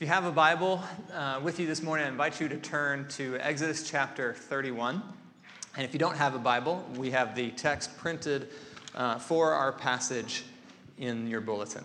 If 0.00 0.06
you 0.06 0.14
have 0.14 0.24
a 0.24 0.32
Bible 0.32 0.82
uh, 1.12 1.40
with 1.42 1.60
you 1.60 1.66
this 1.66 1.82
morning, 1.82 2.06
I 2.06 2.08
invite 2.08 2.40
you 2.40 2.48
to 2.48 2.56
turn 2.56 3.06
to 3.08 3.36
Exodus 3.36 3.86
chapter 3.86 4.32
31. 4.32 5.02
And 5.76 5.84
if 5.84 5.92
you 5.92 5.98
don't 5.98 6.16
have 6.16 6.34
a 6.34 6.38
Bible, 6.38 6.82
we 6.96 7.10
have 7.10 7.34
the 7.34 7.50
text 7.50 7.98
printed 7.98 8.48
uh, 8.94 9.18
for 9.18 9.52
our 9.52 9.72
passage 9.72 10.44
in 10.96 11.26
your 11.26 11.42
bulletin. 11.42 11.84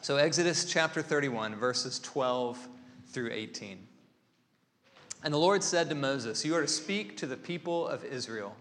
So, 0.00 0.16
Exodus 0.16 0.64
chapter 0.64 1.02
31, 1.02 1.56
verses 1.56 1.98
12 1.98 2.68
through 3.08 3.32
18. 3.32 3.84
And 5.24 5.34
the 5.34 5.38
Lord 5.38 5.64
said 5.64 5.88
to 5.88 5.96
Moses, 5.96 6.44
You 6.44 6.54
are 6.54 6.62
to 6.62 6.68
speak 6.68 7.16
to 7.16 7.26
the 7.26 7.36
people 7.36 7.88
of 7.88 8.04
Israel 8.04 8.54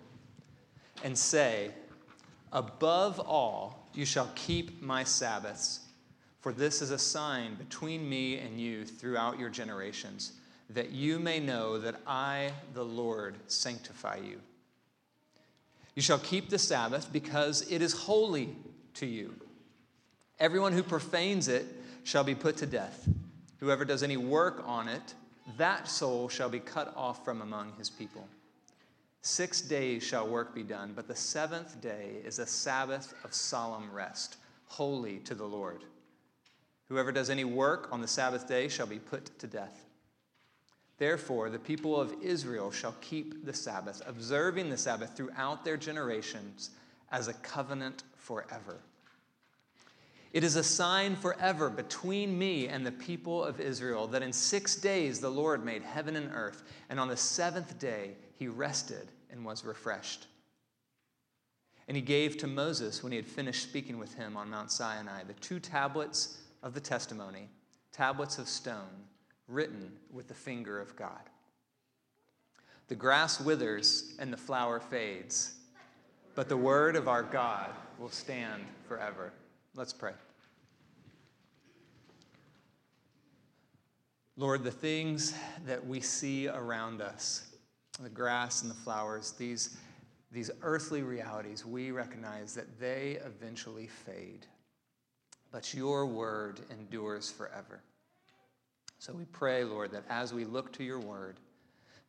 and 1.04 1.16
say, 1.16 1.70
Above 2.52 3.20
all, 3.20 3.88
you 3.94 4.04
shall 4.04 4.32
keep 4.34 4.82
my 4.82 5.04
Sabbaths 5.04 5.82
for 6.44 6.52
this 6.52 6.82
is 6.82 6.92
a 6.92 7.00
sign 7.00 7.56
between 7.56 8.08
me 8.08 8.38
and 8.38 8.60
you 8.60 8.84
throughout 8.84 9.40
your 9.40 9.50
generations, 9.50 10.34
that 10.72 10.92
you 10.92 11.18
may 11.18 11.40
know 11.40 11.80
that 11.80 11.96
I, 12.06 12.52
the 12.74 12.84
Lord, 12.84 13.36
sanctify 13.48 14.18
you. 14.18 14.42
You 15.96 16.02
shall 16.02 16.20
keep 16.20 16.50
the 16.50 16.60
Sabbath 16.60 17.14
because 17.14 17.72
it 17.72 17.82
is 17.82 17.94
holy 17.94 18.58
to 18.96 19.06
you. 19.06 19.34
Everyone 20.38 20.74
who 20.74 20.84
profanes 20.84 21.48
it 21.48 21.66
shall 22.04 22.26
be 22.26 22.36
put 22.36 22.58
to 22.58 22.66
death. 22.66 23.08
Whoever 23.62 23.86
does 23.86 24.04
any 24.04 24.18
work 24.18 24.64
on 24.66 24.90
it, 24.90 25.14
that 25.58 25.88
soul 25.88 26.28
shall 26.28 26.50
be 26.50 26.60
cut 26.60 26.92
off 26.98 27.24
from 27.24 27.42
among 27.42 27.72
his 27.78 27.90
people. 27.90 28.28
Six 29.22 29.62
days 29.62 30.04
shall 30.04 30.28
work 30.28 30.54
be 30.54 30.64
done, 30.64 30.92
but 30.94 31.08
the 31.08 31.16
seventh 31.16 31.80
day 31.80 32.18
is 32.26 32.40
a 32.40 32.46
Sabbath 32.46 33.14
of 33.24 33.34
solemn 33.34 33.90
rest, 33.94 34.36
holy 34.66 35.20
to 35.20 35.36
the 35.36 35.46
Lord. 35.46 35.86
Whoever 36.90 37.12
does 37.12 37.30
any 37.30 37.44
work 37.44 37.90
on 37.92 38.02
the 38.02 38.08
Sabbath 38.08 38.48
day 38.48 38.68
shall 38.68 38.88
be 38.88 39.00
put 39.00 39.38
to 39.40 39.48
death. 39.48 39.86
Therefore, 40.98 41.50
the 41.50 41.60
people 41.60 42.00
of 42.00 42.14
Israel 42.22 42.72
shall 42.72 42.96
keep 43.02 43.46
the 43.46 43.54
Sabbath, 43.54 44.02
observing 44.06 44.70
the 44.70 44.78
Sabbath 44.78 45.16
throughout 45.16 45.66
their 45.66 45.78
generations 45.78 46.70
as 47.12 47.28
a 47.28 47.34
covenant 47.34 48.04
forever. 48.16 48.78
It 50.34 50.44
is 50.44 50.56
a 50.56 50.64
sign 50.64 51.16
forever 51.16 51.70
between 51.70 52.38
me 52.38 52.68
and 52.68 52.86
the 52.86 52.92
people 52.92 53.44
of 53.44 53.60
Israel 53.60 54.08
that 54.08 54.24
in 54.24 54.34
six 54.34 54.76
days 54.76 55.20
the 55.20 55.30
Lord 55.30 55.64
made 55.64 55.84
heaven 55.84 56.16
and 56.16 56.32
earth, 56.34 56.64
and 56.90 57.00
on 57.00 57.08
the 57.08 57.18
seventh 57.18 57.78
day 57.80 58.16
he 58.36 58.48
rested 58.48 59.10
and 59.32 59.46
was 59.46 59.64
refreshed. 59.64 60.28
And 61.88 61.98
he 61.98 62.02
gave 62.02 62.38
to 62.38 62.48
Moses, 62.48 63.04
when 63.04 63.12
he 63.12 63.18
had 63.18 63.28
finished 63.28 63.64
speaking 63.64 64.00
with 64.00 64.16
him 64.16 64.38
on 64.38 64.50
Mount 64.50 64.72
Sinai, 64.72 65.24
the 65.24 65.34
two 65.34 65.60
tablets 65.60 66.40
of 66.64 66.74
the 66.74 66.80
testimony, 66.80 67.50
tablets 67.92 68.40
of 68.40 68.48
stone, 68.48 69.06
written 69.48 69.92
with 70.12 70.30
the 70.30 70.34
finger 70.34 70.80
of 70.80 70.96
God. 70.96 71.30
The 72.88 72.96
grass 72.96 73.40
withers 73.40 74.16
and 74.18 74.32
the 74.32 74.38
flower 74.38 74.80
fades, 74.80 75.56
but 76.36 76.50
the 76.50 76.58
word 76.58 76.96
of 76.96 77.08
our 77.08 77.22
God 77.22 77.70
will 78.00 78.10
stand 78.10 78.64
forever. 78.88 79.34
Let's 79.76 79.94
pray. 79.94 80.14
Lord, 84.36 84.64
the 84.64 84.72
things 84.72 85.36
that 85.66 85.86
we 85.86 86.00
see 86.00 86.48
around 86.48 87.02
us, 87.02 87.52
the 88.02 88.10
grass 88.10 88.64
and 88.64 88.72
the 88.72 88.76
flowers, 88.76 89.32
these, 89.32 89.78
these 90.32 90.50
earthly 90.64 91.04
realities, 91.04 91.66
we 91.66 91.92
recognize 91.92 92.56
that 92.56 92.80
they 92.80 93.20
eventually 93.24 93.88
fade 93.88 94.48
but 95.54 95.72
your 95.72 96.08
word 96.08 96.60
endures 96.72 97.30
forever. 97.30 97.80
So 98.98 99.14
we 99.14 99.26
pray, 99.26 99.64
Lord, 99.64 99.92
that 99.92 100.04
as 100.10 100.34
we 100.34 100.46
look 100.46 100.74
to 100.74 100.84
your 100.84 101.00
word, 101.00 101.40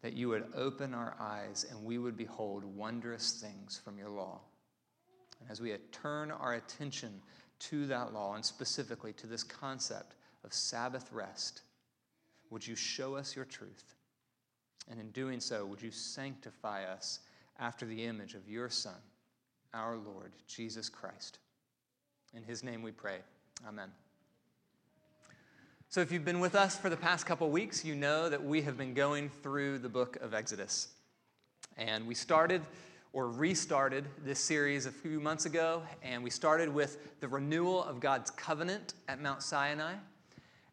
that 0.00 0.14
you 0.14 0.30
would 0.30 0.46
open 0.56 0.94
our 0.94 1.14
eyes 1.20 1.66
and 1.70 1.84
we 1.84 1.98
would 1.98 2.16
behold 2.16 2.64
wondrous 2.64 3.32
things 3.32 3.80
from 3.84 3.98
your 3.98 4.08
law. 4.08 4.40
And 5.40 5.50
as 5.50 5.60
we 5.60 5.74
turn 5.92 6.30
our 6.30 6.54
attention 6.54 7.20
to 7.60 7.86
that 7.86 8.14
law, 8.14 8.34
and 8.34 8.44
specifically 8.44 9.12
to 9.14 9.26
this 9.26 9.42
concept 9.42 10.14
of 10.42 10.54
Sabbath 10.54 11.12
rest, 11.12 11.62
would 12.50 12.66
you 12.66 12.74
show 12.74 13.14
us 13.14 13.36
your 13.36 13.44
truth? 13.44 13.94
And 14.90 14.98
in 14.98 15.10
doing 15.10 15.40
so, 15.40 15.66
would 15.66 15.82
you 15.82 15.90
sanctify 15.90 16.84
us 16.84 17.20
after 17.58 17.84
the 17.84 18.04
image 18.04 18.34
of 18.34 18.48
your 18.48 18.70
Son, 18.70 18.96
our 19.74 19.96
Lord, 19.96 20.32
Jesus 20.46 20.88
Christ? 20.88 21.40
In 22.34 22.42
his 22.42 22.64
name 22.64 22.82
we 22.82 22.90
pray. 22.90 23.18
Amen. 23.66 23.90
So, 25.88 26.00
if 26.00 26.10
you've 26.10 26.24
been 26.24 26.40
with 26.40 26.54
us 26.54 26.76
for 26.76 26.90
the 26.90 26.96
past 26.96 27.24
couple 27.24 27.48
weeks, 27.50 27.84
you 27.84 27.94
know 27.94 28.28
that 28.28 28.42
we 28.42 28.62
have 28.62 28.76
been 28.76 28.94
going 28.94 29.28
through 29.28 29.78
the 29.78 29.88
book 29.88 30.16
of 30.20 30.34
Exodus. 30.34 30.88
And 31.76 32.06
we 32.06 32.14
started 32.14 32.62
or 33.12 33.28
restarted 33.28 34.04
this 34.24 34.40
series 34.40 34.86
a 34.86 34.90
few 34.90 35.20
months 35.20 35.46
ago, 35.46 35.82
and 36.02 36.22
we 36.22 36.30
started 36.30 36.68
with 36.68 37.20
the 37.20 37.28
renewal 37.28 37.84
of 37.84 38.00
God's 38.00 38.30
covenant 38.32 38.94
at 39.08 39.22
Mount 39.22 39.42
Sinai. 39.42 39.94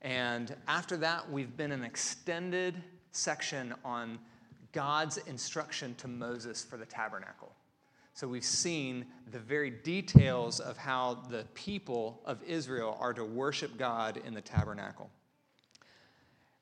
And 0.01 0.55
after 0.67 0.97
that, 0.97 1.31
we've 1.31 1.55
been 1.55 1.71
an 1.71 1.83
extended 1.83 2.81
section 3.11 3.75
on 3.85 4.17
God's 4.71 5.17
instruction 5.17 5.93
to 5.95 6.07
Moses 6.07 6.63
for 6.63 6.77
the 6.77 6.85
tabernacle. 6.85 7.50
So 8.13 8.27
we've 8.27 8.43
seen 8.43 9.05
the 9.31 9.39
very 9.39 9.69
details 9.69 10.59
of 10.59 10.77
how 10.77 11.19
the 11.29 11.45
people 11.53 12.21
of 12.25 12.43
Israel 12.43 12.97
are 12.99 13.13
to 13.13 13.23
worship 13.23 13.77
God 13.77 14.21
in 14.25 14.33
the 14.33 14.41
tabernacle. 14.41 15.09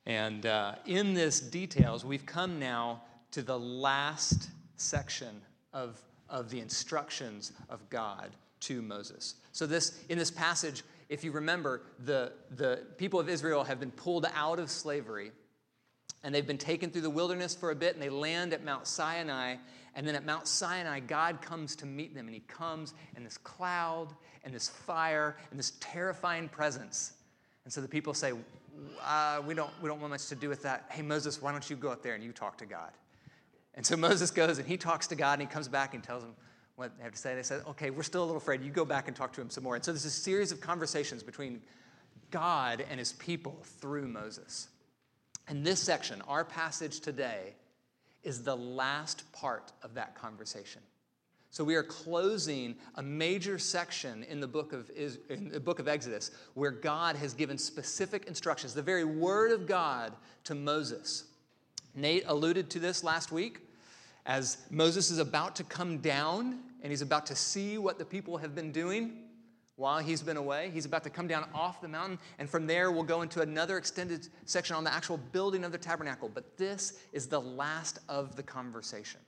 And 0.06 0.46
uh, 0.46 0.76
in 0.86 1.14
this 1.14 1.40
details, 1.40 2.06
we've 2.06 2.26
come 2.26 2.60
now 2.60 3.02
to 3.32 3.42
the 3.42 3.60
last 3.60 4.50
section 4.76 5.42
of, 5.74 6.02
of 6.30 6.50
the 6.50 6.60
instructions 6.60 7.52
of 7.70 7.88
God 7.90 8.32
to 8.62 8.82
Moses. 8.82 9.36
So 9.52 9.66
this 9.66 10.04
in 10.10 10.18
this 10.18 10.32
passage, 10.32 10.84
if 11.10 11.24
you 11.24 11.32
remember, 11.32 11.82
the, 12.06 12.34
the 12.56 12.86
people 12.98 13.20
of 13.20 13.30
Israel 13.30 13.64
have 13.64 13.80
been 13.80 13.92
pulled 13.92 14.26
out 14.34 14.60
of 14.60 14.70
slavery 14.70 15.32
and 16.24 16.34
they've 16.34 16.48
been 16.48 16.58
taken 16.58 16.90
through 16.92 17.02
the 17.02 17.10
wilderness 17.10 17.56
for 17.56 17.72
a 17.72 17.76
bit 17.76 17.94
and 17.94 18.04
they 18.04 18.10
land 18.10 18.54
at 18.54 18.64
Mount 18.64 18.88
Sinai 18.88 19.56
and 19.96 20.08
then 20.08 20.16
at 20.16 20.26
Mount 20.26 20.48
Sinai, 20.48 21.00
God 21.00 21.42
comes 21.42 21.76
to 21.78 21.86
meet 21.86 22.16
them, 22.16 22.28
and 22.28 22.34
He 22.34 22.42
comes 22.42 22.94
in 23.16 23.24
this 23.24 23.38
cloud 23.38 24.14
and 24.44 24.54
this 24.54 24.70
fire 24.70 25.38
and 25.52 25.60
this 25.60 25.74
terrifying 25.80 26.50
presence. 26.50 27.14
And 27.66 27.74
so 27.74 27.82
the 27.82 27.88
people 27.88 28.14
say, 28.14 28.34
uh, 29.04 29.42
we, 29.46 29.54
don't, 29.54 29.72
we 29.82 29.90
don't 29.90 30.00
want 30.00 30.12
much 30.12 30.28
to 30.28 30.36
do 30.36 30.50
with 30.50 30.64
that. 30.64 30.86
Hey, 30.90 31.02
Moses, 31.02 31.42
why 31.42 31.52
don't 31.52 31.70
you 31.70 31.76
go 31.76 31.90
up 31.90 32.02
there 32.02 32.16
and 32.16 32.24
you 32.24 32.32
talk 32.32 32.58
to 32.60 32.66
God? 32.66 32.92
And 33.76 33.86
so 33.86 33.96
Moses 33.96 34.32
goes 34.32 34.58
and 34.58 34.68
he 34.68 34.78
talks 34.78 35.08
to 35.08 35.16
God, 35.16 35.40
and 35.40 35.48
he 35.48 35.54
comes 35.54 35.68
back 35.68 35.94
and 35.94 36.04
tells 36.04 36.24
them 36.24 36.34
what 36.76 36.98
they 36.98 37.04
have 37.04 37.12
to 37.12 37.18
say. 37.18 37.36
They 37.36 37.44
said, 37.44 37.64
okay, 37.68 37.90
we're 37.90 38.04
still 38.04 38.24
a 38.24 38.26
little 38.26 38.38
afraid. 38.38 38.64
You 38.64 38.72
go 38.72 38.86
back 38.86 39.08
and 39.08 39.16
talk 39.16 39.34
to 39.34 39.42
him 39.42 39.50
some 39.50 39.64
more. 39.64 39.76
And 39.76 39.84
so 39.84 39.92
there's 39.92 40.06
a 40.06 40.10
series 40.10 40.52
of 40.52 40.62
conversations 40.62 41.24
between 41.24 41.62
God 42.32 42.86
and 42.90 43.00
his 43.00 43.14
people 43.14 43.60
through 43.64 44.08
Moses. 44.08 44.70
And 45.48 45.66
this 45.66 45.82
section, 45.82 46.22
our 46.28 46.46
passage 46.46 47.02
today, 47.02 47.56
is 48.24 48.44
the 48.44 48.56
last 48.56 49.32
part 49.32 49.72
of 49.84 49.94
that 49.94 50.16
conversation. 50.16 50.82
So 51.52 51.64
we 51.64 51.76
are 51.76 51.84
closing 51.84 52.76
a 52.96 53.02
major 53.02 53.58
section 53.58 54.24
in 54.26 54.40
the 54.40 54.48
book 54.48 54.72
of 54.72 54.92
in 55.30 55.50
the 55.50 55.60
book 55.60 55.80
of 55.80 55.88
Exodus 55.88 56.30
where 56.54 56.70
God 56.70 57.16
has 57.16 57.34
given 57.34 57.58
specific 57.58 58.26
instructions, 58.26 58.74
the 58.76 58.84
very 58.84 59.04
word 59.04 59.52
of 59.52 59.66
God 59.66 60.14
to 60.44 60.54
Moses. 60.54 61.24
Nate 61.96 62.24
alluded 62.28 62.70
to 62.72 62.80
this 62.80 63.04
last 63.04 63.32
week 63.32 63.62
as 64.28 64.58
Moses 64.70 65.10
is 65.10 65.18
about 65.18 65.56
to 65.56 65.64
come 65.64 65.98
down 65.98 66.60
and 66.84 66.92
he's 66.92 67.02
about 67.02 67.26
to 67.26 67.36
see 67.36 67.80
what 67.80 67.98
the 67.98 68.06
people 68.06 68.38
have 68.38 68.54
been 68.54 68.72
doing 68.72 69.29
while 69.80 70.00
he's 70.00 70.22
been 70.22 70.36
away. 70.36 70.70
He's 70.74 70.86
about 70.86 71.04
to 71.06 71.10
come 71.10 71.26
down 71.26 71.48
off 71.54 71.82
the 71.82 71.88
mountain, 71.88 72.20
and 72.38 72.50
from 72.50 72.68
there 72.68 72.92
we'll 72.92 73.04
go 73.04 73.22
into 73.22 73.42
another 73.42 73.78
extended 73.78 74.28
section 74.44 74.76
on 74.76 74.84
the 74.84 74.94
actual 74.94 75.18
building 75.32 75.64
of 75.64 75.72
the 75.72 75.78
tabernacle. 75.78 76.30
But 76.32 76.58
this 76.58 77.00
is 77.14 77.28
the 77.28 77.40
last 77.40 78.00
of 78.10 78.36
the 78.36 78.44
conversation. 78.44 79.22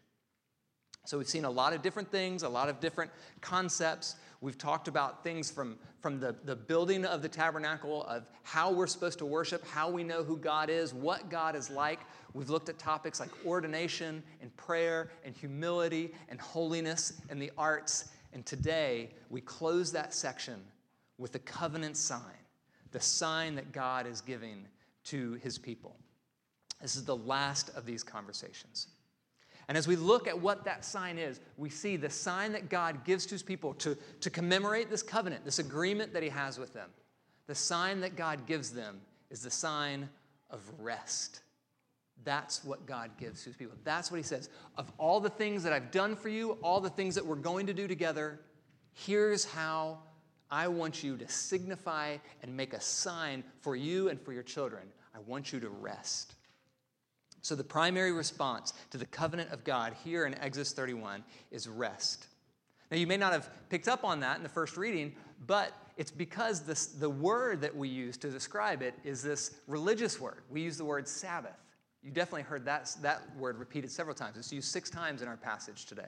So 1.06 1.18
we've 1.18 1.28
seen 1.28 1.46
a 1.46 1.50
lot 1.50 1.74
of 1.74 1.82
different 1.82 2.12
things, 2.12 2.44
a 2.44 2.50
lot 2.50 2.68
of 2.68 2.82
different 2.82 3.12
concepts. 3.40 4.18
We've 4.42 4.58
talked 4.58 4.90
about 4.90 5.24
things 5.24 5.50
from, 5.50 5.78
from 6.02 6.20
the, 6.20 6.36
the 6.44 6.56
building 6.56 7.06
of 7.06 7.22
the 7.22 7.30
tabernacle, 7.30 8.04
of 8.04 8.30
how 8.44 8.72
we're 8.72 8.88
supposed 8.88 9.20
to 9.20 9.26
worship, 9.26 9.66
how 9.66 9.90
we 9.90 10.04
know 10.04 10.22
who 10.22 10.36
God 10.36 10.70
is, 10.70 10.94
what 10.94 11.30
God 11.30 11.56
is 11.56 11.70
like. 11.70 12.02
We've 12.34 12.50
looked 12.50 12.68
at 12.68 12.78
topics 12.78 13.22
like 13.22 13.30
ordination 13.46 14.22
and 14.42 14.56
prayer 14.58 15.12
and 15.24 15.34
humility 15.34 16.14
and 16.28 16.42
holiness 16.42 17.22
and 17.30 17.42
the 17.42 17.52
arts. 17.58 18.10
And 18.34 18.46
today, 18.46 19.10
we 19.30 19.42
close 19.42 19.92
that 19.92 20.14
section 20.14 20.62
with 21.18 21.34
the 21.34 21.40
covenant 21.40 21.98
sign, 21.98 22.22
the 22.92 23.00
sign 23.00 23.56
that 23.56 23.72
God 23.72 24.08
is 24.08 24.22
giving 24.22 24.66
to 25.06 25.34
his 25.44 25.58
people. 25.58 25.96
This 26.82 26.96
is 26.96 27.06
the 27.06 27.16
last 27.16 27.70
of 27.76 27.86
these 27.86 28.04
conversations. 28.04 28.88
And 29.68 29.78
as 29.78 29.88
we 29.88 29.96
look 29.96 30.28
at 30.28 30.40
what 30.40 30.66
that 30.66 30.84
sign 30.84 31.18
is, 31.18 31.40
we 31.58 31.70
see 31.70 31.96
the 31.96 32.10
sign 32.10 32.52
that 32.54 32.70
God 32.70 33.06
gives 33.06 33.26
to 33.28 33.36
his 33.36 33.44
people 33.44 33.74
to, 33.76 33.98
to 34.22 34.30
commemorate 34.30 34.90
this 34.90 35.04
covenant, 35.04 35.46
this 35.46 35.60
agreement 35.60 36.14
that 36.14 36.24
he 36.24 36.30
has 36.30 36.58
with 36.58 36.74
them. 36.74 36.90
The 37.48 37.56
sign 37.56 38.02
that 38.02 38.16
God 38.16 38.46
gives 38.48 38.72
them 38.72 39.02
is 39.30 39.42
the 39.42 39.52
sign 39.52 40.10
of 40.50 40.60
rest. 40.80 41.42
That's 42.24 42.64
what 42.64 42.86
God 42.86 43.12
gives 43.18 43.44
to 43.44 43.50
his 43.50 43.56
people. 43.56 43.76
That's 43.84 44.12
what 44.12 44.18
he 44.18 44.24
says. 44.24 44.50
Of 44.78 44.92
all 44.98 45.20
the 45.20 45.30
things 45.30 45.64
that 45.64 45.74
I've 45.74 45.92
done 45.92 46.16
for 46.16 46.30
you, 46.30 46.52
all 46.62 46.80
the 46.80 46.90
things 46.90 47.16
that 47.16 47.26
we're 47.26 47.36
going 47.36 47.68
to 47.68 47.74
do 47.74 47.88
together, 47.88 48.40
here's 48.94 49.46
how 49.46 50.00
I 50.50 50.68
want 50.68 51.04
you 51.04 51.18
to 51.18 51.28
signify 51.28 52.18
and 52.44 52.56
make 52.56 52.74
a 52.74 52.82
sign 52.82 53.44
for 53.62 53.76
you 53.76 54.10
and 54.10 54.22
for 54.22 54.34
your 54.34 54.44
children. 54.44 54.84
I 55.16 55.20
want 55.20 55.54
you 55.54 55.60
to 55.62 55.70
rest. 55.70 56.36
So, 57.42 57.56
the 57.56 57.64
primary 57.64 58.12
response 58.12 58.74
to 58.92 58.98
the 58.98 59.06
covenant 59.06 59.52
of 59.52 59.64
God 59.64 59.96
here 60.04 60.26
in 60.26 60.36
Exodus 60.36 60.74
31 60.74 61.24
is 61.50 61.68
rest. 61.68 62.28
Now, 62.92 62.98
you 62.98 63.08
may 63.08 63.18
not 63.18 63.32
have 63.32 63.50
picked 63.70 63.88
up 63.88 64.04
on 64.04 64.20
that 64.20 64.38
in 64.38 64.44
the 64.44 64.50
first 64.50 64.78
reading, 64.78 65.16
but 65.48 65.72
it's 65.98 66.12
because 66.12 66.62
this, 66.62 66.88
the 66.88 67.10
word 67.10 67.62
that 67.62 67.76
we 67.76 67.88
use 67.88 68.18
to 68.18 68.30
describe 68.30 68.82
it 68.82 68.94
is 69.04 69.24
this 69.24 69.56
religious 69.68 70.20
word. 70.20 70.44
We 70.50 70.62
use 70.62 70.78
the 70.78 70.86
word 70.86 71.08
Sabbath. 71.08 71.61
You 72.04 72.12
definitely 72.12 72.44
heard 72.44 72.66
that, 72.66 72.96
that 73.02 73.22
word 73.38 73.58
repeated 73.58 73.92
several 73.92 74.16
times. 74.16 74.38
It's 74.38 74.52
used 74.52 74.70
six 74.70 74.90
times 74.90 75.22
in 75.22 75.28
our 75.28 75.38
passage 75.38 75.86
today. 75.86 76.08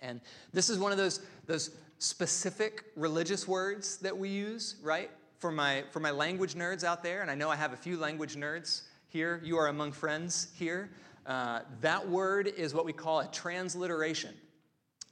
And 0.00 0.20
this 0.52 0.70
is 0.70 0.78
one 0.78 0.92
of 0.92 0.98
those, 0.98 1.20
those 1.46 1.70
specific 1.98 2.84
religious 2.96 3.46
words 3.46 3.98
that 3.98 4.16
we 4.16 4.28
use, 4.28 4.76
right? 4.82 5.10
For 5.38 5.50
my, 5.50 5.84
for 5.90 6.00
my 6.00 6.10
language 6.10 6.54
nerds 6.54 6.84
out 6.84 7.02
there, 7.02 7.22
and 7.22 7.30
I 7.30 7.34
know 7.34 7.50
I 7.50 7.56
have 7.56 7.72
a 7.72 7.76
few 7.76 7.96
language 7.98 8.36
nerds 8.36 8.82
here, 9.08 9.40
you 9.44 9.56
are 9.58 9.68
among 9.68 9.92
friends 9.92 10.48
here. 10.54 10.90
Uh, 11.26 11.60
that 11.80 12.08
word 12.08 12.48
is 12.48 12.74
what 12.74 12.84
we 12.84 12.92
call 12.92 13.20
a 13.20 13.28
transliteration. 13.28 14.34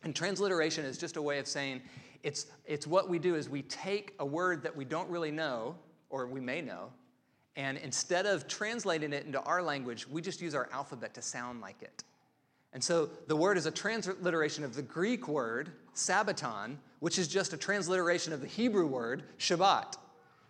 And 0.02 0.14
transliteration 0.14 0.84
is 0.84 0.98
just 0.98 1.16
a 1.16 1.22
way 1.22 1.38
of 1.38 1.46
saying 1.46 1.82
it's, 2.22 2.46
it's 2.66 2.86
what 2.86 3.08
we 3.08 3.18
do 3.18 3.34
is 3.34 3.48
we 3.48 3.62
take 3.62 4.14
a 4.18 4.26
word 4.26 4.62
that 4.62 4.74
we 4.74 4.84
don't 4.84 5.08
really 5.08 5.30
know, 5.30 5.76
or 6.10 6.26
we 6.26 6.40
may 6.40 6.60
know, 6.60 6.90
and 7.56 7.76
instead 7.78 8.26
of 8.26 8.48
translating 8.48 9.12
it 9.12 9.26
into 9.26 9.40
our 9.42 9.62
language, 9.62 10.08
we 10.08 10.22
just 10.22 10.40
use 10.40 10.54
our 10.54 10.68
alphabet 10.72 11.14
to 11.14 11.22
sound 11.22 11.60
like 11.60 11.82
it. 11.82 12.04
And 12.72 12.82
so 12.82 13.10
the 13.26 13.36
word 13.36 13.58
is 13.58 13.66
a 13.66 13.70
transliteration 13.70 14.64
of 14.64 14.74
the 14.74 14.82
Greek 14.82 15.28
word, 15.28 15.72
Sabbaton, 15.94 16.76
which 17.00 17.18
is 17.18 17.28
just 17.28 17.52
a 17.52 17.56
transliteration 17.56 18.32
of 18.32 18.40
the 18.40 18.46
Hebrew 18.46 18.86
word, 18.86 19.24
Shabbat. 19.38 19.96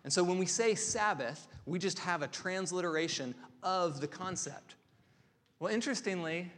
And 0.05 0.11
so 0.11 0.23
when 0.23 0.37
we 0.37 0.45
say 0.45 0.75
Sabbath, 0.75 1.47
we 1.65 1.79
just 1.79 1.99
have 1.99 2.21
a 2.21 2.27
transliteration 2.27 3.35
of 3.61 3.99
the 3.99 4.07
concept. 4.07 4.75
Well, 5.59 5.73
interestingly, 5.73 6.51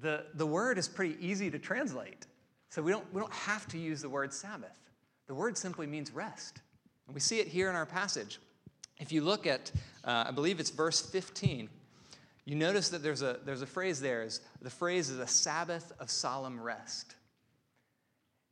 the, 0.00 0.24
the 0.34 0.46
word 0.46 0.78
is 0.78 0.88
pretty 0.88 1.16
easy 1.20 1.50
to 1.50 1.58
translate. 1.58 2.26
So 2.70 2.82
we 2.82 2.90
don't, 2.90 3.12
we 3.12 3.20
don't 3.20 3.32
have 3.32 3.66
to 3.68 3.78
use 3.78 4.02
the 4.02 4.08
word 4.08 4.32
Sabbath. 4.32 4.78
The 5.26 5.34
word 5.34 5.56
simply 5.56 5.86
means 5.86 6.12
rest. 6.12 6.60
And 7.06 7.14
we 7.14 7.20
see 7.20 7.38
it 7.40 7.48
here 7.48 7.70
in 7.70 7.76
our 7.76 7.86
passage. 7.86 8.38
If 8.98 9.12
you 9.12 9.22
look 9.22 9.46
at, 9.46 9.70
uh, 10.04 10.24
I 10.28 10.30
believe 10.32 10.60
it's 10.60 10.70
verse 10.70 11.00
15, 11.00 11.68
you 12.44 12.56
notice 12.56 12.88
that 12.88 13.02
there's 13.02 13.22
a, 13.22 13.38
there's 13.44 13.62
a 13.62 13.66
phrase 13.66 14.00
there. 14.00 14.22
Is, 14.22 14.40
the 14.62 14.70
phrase 14.70 15.10
is 15.10 15.18
a 15.18 15.26
Sabbath 15.26 15.92
of 16.00 16.10
solemn 16.10 16.60
rest. 16.60 17.14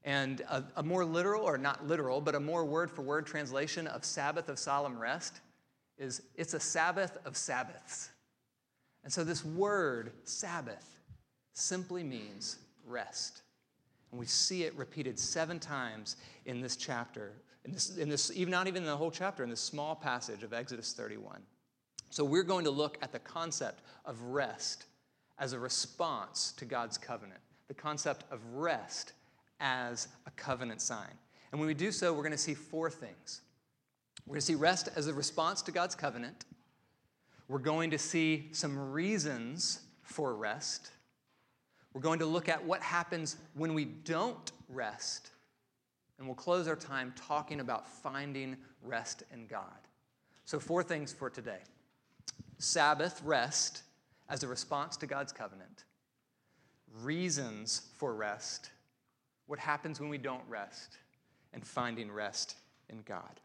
And 0.05 0.41
a, 0.43 0.65
a 0.77 0.83
more 0.83 1.05
literal, 1.05 1.43
or 1.43 1.59
not 1.59 1.87
literal, 1.87 2.21
but 2.21 2.35
a 2.35 2.41
more 2.41 2.65
word 2.65 2.91
for 2.91 3.03
word 3.03 3.27
translation 3.27 3.87
of 3.87 4.05
Sabbath 4.05 4.49
of 4.49 4.59
solemn 4.59 4.99
rest 4.99 5.41
is 5.99 6.23
it's 6.37 6.55
a 6.55 6.61
Sabbath 6.61 7.19
of 7.25 7.37
Sabbaths. 7.37 8.11
And 9.03 9.13
so 9.13 9.25
this 9.25 9.45
word, 9.45 10.13
Sabbath, 10.25 10.99
simply 11.55 12.05
means 12.05 12.59
rest. 12.87 13.43
And 14.11 14.21
we 14.21 14.27
see 14.27 14.65
it 14.65 14.75
repeated 14.77 15.19
seven 15.19 15.59
times 15.59 16.17
in 16.45 16.61
this 16.61 16.77
chapter, 16.77 17.33
in 17.67 17.73
this, 17.73 17.97
in 17.97 18.09
this, 18.09 18.31
even 18.35 18.51
not 18.51 18.69
even 18.69 18.83
in 18.83 18.89
the 18.89 18.97
whole 18.97 19.11
chapter, 19.11 19.43
in 19.43 19.51
this 19.51 19.61
small 19.61 19.95
passage 19.95 20.43
of 20.43 20.53
Exodus 20.53 20.93
31. 20.93 21.41
So 22.11 22.25
we're 22.25 22.45
going 22.45 22.65
to 22.65 22.71
look 22.71 22.97
at 23.03 23.13
the 23.13 23.19
concept 23.19 23.83
of 24.05 24.21
rest 24.23 24.87
as 25.39 25.53
a 25.53 25.59
response 25.59 26.53
to 26.59 26.65
God's 26.65 26.97
covenant, 26.97 27.41
the 27.69 27.75
concept 27.75 28.25
of 28.31 28.41
rest 28.55 29.13
as 29.61 30.09
a 30.27 30.31
covenant 30.31 30.81
sign. 30.81 31.11
And 31.51 31.61
when 31.61 31.67
we 31.67 31.75
do 31.75 31.91
so, 31.91 32.13
we're 32.13 32.23
going 32.23 32.33
to 32.33 32.39
see 32.39 32.55
four 32.55 32.89
things. 32.89 33.43
We're 34.27 34.35
going 34.35 34.41
to 34.41 34.47
see 34.47 34.55
rest 34.55 34.89
as 34.95 35.09
a 35.09 35.15
response 35.15 35.61
to 35.63 35.73
God's 35.73 35.95
covenant. 35.95 36.45
We're 37.49 37.59
going 37.59 37.91
to 37.91 37.99
see 37.99 38.49
some 38.53 38.93
reasons 38.93 39.81
for 40.03 40.35
rest. 40.37 40.91
We're 41.93 42.01
going 42.01 42.21
to 42.21 42.27
look 42.27 42.49
at 42.49 42.65
what 42.65 42.81
happens 42.81 43.37
when 43.55 43.75
we 43.75 43.85
don't 43.85 44.53
rest. 44.69 45.31
And 46.19 46.27
we'll 46.27 46.35
close 46.35 46.67
our 46.67 46.77
time 46.77 47.13
talking 47.15 47.61
about 47.61 47.89
finding 47.89 48.57
rest 48.83 49.23
in 49.33 49.47
God. 49.47 49.65
So, 50.45 50.59
four 50.59 50.83
things 50.83 51.13
for 51.13 51.29
today 51.29 51.61
Sabbath 52.59 53.21
rest 53.25 53.83
as 54.29 54.43
a 54.43 54.49
response 54.49 54.97
to 54.99 55.07
God's 55.07 55.33
covenant, 55.33 55.85
reasons 57.03 57.89
for 57.97 58.15
rest, 58.15 58.71
what 59.47 59.59
happens 59.59 60.01
when 60.01 60.09
we 60.09 60.19
don't 60.19 60.43
rest, 60.49 60.99
and 61.53 61.65
finding 61.65 62.11
rest 62.11 62.57
in 62.89 63.03
God. 63.03 63.41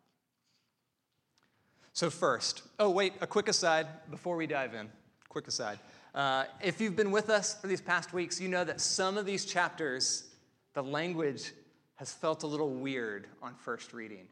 So, 1.94 2.10
first, 2.10 2.64
oh, 2.80 2.90
wait, 2.90 3.14
a 3.20 3.28
quick 3.28 3.50
aside 3.50 3.88
before 4.10 4.38
we 4.38 4.48
dive 4.48 4.74
in. 4.74 4.90
Quick 5.28 5.48
aside. 5.48 5.80
Uh, 6.16 6.46
if 6.62 6.80
you've 6.80 6.96
been 6.96 7.12
with 7.12 7.30
us 7.30 7.60
for 7.60 7.68
these 7.68 7.82
past 7.82 8.14
weeks, 8.14 8.40
you 8.40 8.48
know 8.48 8.64
that 8.64 8.80
some 8.82 9.18
of 9.18 9.26
these 9.26 9.46
chapters, 9.46 10.30
the 10.74 10.84
language 10.84 11.52
has 12.02 12.12
felt 12.12 12.42
a 12.42 12.48
little 12.48 12.72
weird 12.72 13.28
on 13.44 13.54
first 13.54 13.94
reading, 13.94 14.26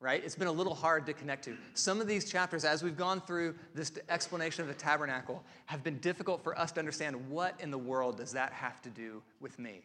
right? 0.00 0.24
It's 0.24 0.34
been 0.34 0.48
a 0.48 0.52
little 0.52 0.74
hard 0.74 1.04
to 1.04 1.12
connect 1.12 1.44
to. 1.44 1.54
Some 1.74 2.00
of 2.00 2.06
these 2.06 2.24
chapters, 2.24 2.64
as 2.64 2.82
we've 2.82 2.96
gone 2.96 3.20
through 3.20 3.54
this 3.74 3.92
explanation 4.08 4.62
of 4.62 4.68
the 4.68 4.74
tabernacle, 4.74 5.44
have 5.66 5.84
been 5.84 5.98
difficult 5.98 6.42
for 6.42 6.58
us 6.58 6.72
to 6.72 6.80
understand 6.80 7.28
what 7.28 7.54
in 7.60 7.70
the 7.70 7.76
world 7.76 8.16
does 8.16 8.32
that 8.32 8.50
have 8.54 8.80
to 8.80 8.88
do 8.88 9.22
with 9.40 9.58
me? 9.58 9.82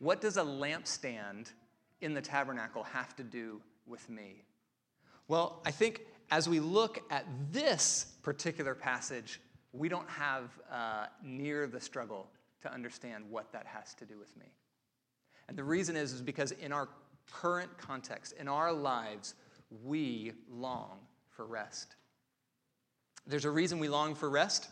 What 0.00 0.20
does 0.20 0.36
a 0.36 0.42
lampstand 0.42 1.52
in 2.00 2.12
the 2.12 2.20
tabernacle 2.20 2.82
have 2.82 3.14
to 3.14 3.22
do 3.22 3.60
with 3.86 4.10
me? 4.10 4.42
Well, 5.28 5.62
I 5.64 5.70
think 5.70 6.00
as 6.32 6.48
we 6.48 6.58
look 6.58 7.04
at 7.12 7.24
this 7.52 8.16
particular 8.24 8.74
passage, 8.74 9.40
we 9.72 9.88
don't 9.88 10.10
have 10.10 10.50
uh, 10.72 11.06
near 11.22 11.68
the 11.68 11.80
struggle 11.80 12.26
to 12.62 12.72
understand 12.74 13.26
what 13.30 13.52
that 13.52 13.64
has 13.64 13.94
to 13.94 14.04
do 14.04 14.18
with 14.18 14.36
me. 14.36 14.46
And 15.48 15.56
the 15.56 15.64
reason 15.64 15.96
is, 15.96 16.12
is 16.12 16.22
because 16.22 16.52
in 16.52 16.72
our 16.72 16.88
current 17.30 17.76
context, 17.78 18.34
in 18.38 18.48
our 18.48 18.72
lives, 18.72 19.34
we 19.84 20.32
long 20.50 20.98
for 21.30 21.46
rest. 21.46 21.96
There's 23.26 23.44
a 23.44 23.50
reason 23.50 23.78
we 23.78 23.88
long 23.88 24.14
for 24.14 24.30
rest. 24.30 24.68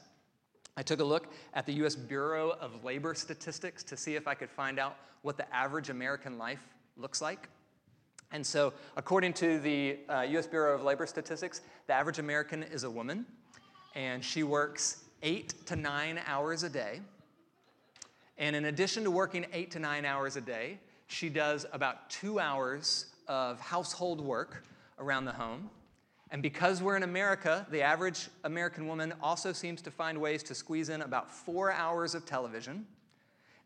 I 0.77 0.83
took 0.83 1.01
a 1.01 1.05
look 1.05 1.33
at 1.55 1.67
the 1.67 1.73
US 1.85 1.95
Bureau 1.95 2.51
of 2.61 2.85
Labor 2.85 3.15
Statistics 3.15 3.83
to 3.85 3.97
see 3.97 4.15
if 4.15 4.29
I 4.29 4.35
could 4.35 4.51
find 4.51 4.79
out 4.79 4.97
what 5.23 5.37
the 5.37 5.55
average 5.55 5.91
American 5.91 6.39
life 6.39 6.63
looks 6.97 7.21
like. 7.21 7.49
And 8.33 8.45
so, 8.45 8.73
according 8.97 9.35
to 9.35 9.59
the 9.59 9.99
uh, 10.09 10.21
US 10.23 10.47
Bureau 10.47 10.75
of 10.75 10.83
Labor 10.83 11.07
Statistics, 11.07 11.61
the 11.87 11.93
average 11.93 12.19
American 12.19 12.63
is 12.63 12.85
a 12.85 12.91
woman, 12.91 13.25
and 13.95 14.25
she 14.25 14.43
works 14.43 15.05
eight 15.23 15.67
to 15.67 15.77
nine 15.77 16.21
hours 16.27 16.63
a 16.63 16.69
day. 16.69 17.01
And 18.39 18.55
in 18.55 18.67
addition 18.67 19.05
to 19.05 19.11
working 19.11 19.47
eight 19.53 19.71
to 19.73 19.79
nine 19.79 20.05
hours 20.05 20.37
a 20.37 20.41
day, 20.41 20.79
she 21.07 21.29
does 21.29 21.67
about 21.73 22.11
two 22.11 22.39
hours 22.39 23.07
of 23.29 23.59
household 23.61 24.21
work 24.21 24.65
around 24.99 25.25
the 25.25 25.33
home. 25.33 25.71
And 26.31 26.43
because 26.43 26.83
we're 26.83 26.97
in 26.97 27.03
America, 27.03 27.67
the 27.71 27.83
average 27.83 28.29
American 28.45 28.87
woman 28.87 29.15
also 29.23 29.53
seems 29.53 29.81
to 29.83 29.91
find 29.91 30.21
ways 30.21 30.43
to 30.45 30.55
squeeze 30.55 30.89
in 30.89 31.03
about 31.03 31.31
four 31.31 31.73
hours 31.73 32.15
of 32.15 32.27
television 32.27 32.87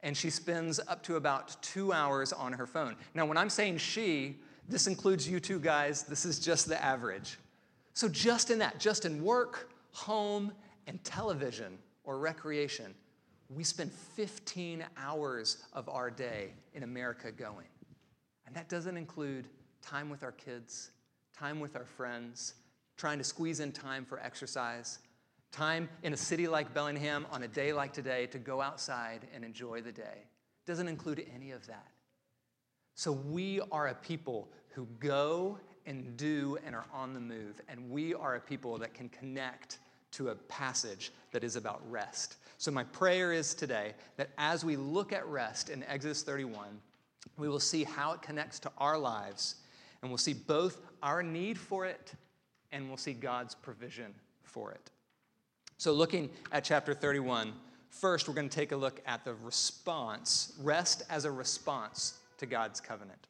and 0.02 0.16
she 0.16 0.30
spends 0.30 0.80
up 0.88 1.02
to 1.04 1.16
about 1.16 1.60
two 1.62 1.92
hours 1.92 2.32
on 2.32 2.52
her 2.52 2.66
phone. 2.66 2.96
Now, 3.14 3.26
when 3.26 3.36
I'm 3.36 3.50
saying 3.50 3.78
she, 3.78 4.36
this 4.68 4.86
includes 4.86 5.28
you 5.28 5.40
two 5.40 5.58
guys, 5.58 6.04
this 6.04 6.24
is 6.24 6.38
just 6.38 6.68
the 6.68 6.82
average. 6.82 7.38
So, 7.92 8.08
just 8.08 8.50
in 8.50 8.58
that, 8.60 8.78
just 8.78 9.04
in 9.04 9.22
work, 9.22 9.70
home, 9.92 10.52
and 10.86 11.02
television 11.04 11.78
or 12.04 12.18
recreation, 12.18 12.94
we 13.54 13.64
spend 13.64 13.92
15 13.92 14.84
hours 14.96 15.64
of 15.72 15.88
our 15.88 16.10
day 16.10 16.52
in 16.74 16.82
America 16.82 17.32
going. 17.32 17.66
And 18.46 18.54
that 18.54 18.68
doesn't 18.68 18.96
include 18.96 19.46
time 19.82 20.08
with 20.08 20.22
our 20.22 20.32
kids, 20.32 20.90
time 21.36 21.60
with 21.60 21.76
our 21.76 21.84
friends, 21.84 22.54
trying 22.96 23.18
to 23.18 23.24
squeeze 23.24 23.60
in 23.60 23.72
time 23.72 24.04
for 24.04 24.20
exercise, 24.20 24.98
Time 25.52 25.88
in 26.04 26.12
a 26.12 26.16
city 26.16 26.46
like 26.46 26.72
Bellingham 26.72 27.26
on 27.32 27.42
a 27.42 27.48
day 27.48 27.72
like 27.72 27.92
today 27.92 28.26
to 28.26 28.38
go 28.38 28.60
outside 28.60 29.26
and 29.34 29.44
enjoy 29.44 29.80
the 29.80 29.90
day. 29.90 30.24
Doesn't 30.64 30.86
include 30.86 31.26
any 31.34 31.50
of 31.50 31.66
that. 31.66 31.88
So 32.94 33.10
we 33.10 33.60
are 33.72 33.88
a 33.88 33.94
people 33.94 34.48
who 34.68 34.86
go 35.00 35.58
and 35.86 36.16
do 36.16 36.56
and 36.64 36.74
are 36.74 36.86
on 36.92 37.14
the 37.14 37.20
move. 37.20 37.60
And 37.68 37.90
we 37.90 38.14
are 38.14 38.36
a 38.36 38.40
people 38.40 38.78
that 38.78 38.94
can 38.94 39.08
connect 39.08 39.78
to 40.12 40.28
a 40.28 40.34
passage 40.34 41.12
that 41.32 41.44
is 41.44 41.56
about 41.56 41.82
rest. 41.90 42.36
So 42.58 42.70
my 42.70 42.84
prayer 42.84 43.32
is 43.32 43.54
today 43.54 43.94
that 44.16 44.30
as 44.36 44.64
we 44.64 44.76
look 44.76 45.12
at 45.12 45.26
rest 45.26 45.70
in 45.70 45.82
Exodus 45.84 46.22
31, 46.22 46.68
we 47.36 47.48
will 47.48 47.60
see 47.60 47.84
how 47.84 48.12
it 48.12 48.22
connects 48.22 48.58
to 48.60 48.72
our 48.78 48.98
lives. 48.98 49.56
And 50.02 50.10
we'll 50.10 50.18
see 50.18 50.34
both 50.34 50.80
our 51.02 51.22
need 51.22 51.58
for 51.58 51.86
it 51.86 52.12
and 52.72 52.88
we'll 52.88 52.96
see 52.96 53.12
God's 53.12 53.54
provision 53.54 54.14
for 54.42 54.72
it. 54.72 54.90
So, 55.78 55.92
looking 55.92 56.30
at 56.52 56.64
chapter 56.64 56.92
31, 56.92 57.52
first 57.88 58.28
we're 58.28 58.34
going 58.34 58.48
to 58.48 58.54
take 58.54 58.72
a 58.72 58.76
look 58.76 59.00
at 59.06 59.24
the 59.24 59.34
response, 59.34 60.52
rest 60.60 61.02
as 61.08 61.24
a 61.24 61.30
response 61.30 62.18
to 62.38 62.46
God's 62.46 62.80
covenant. 62.80 63.26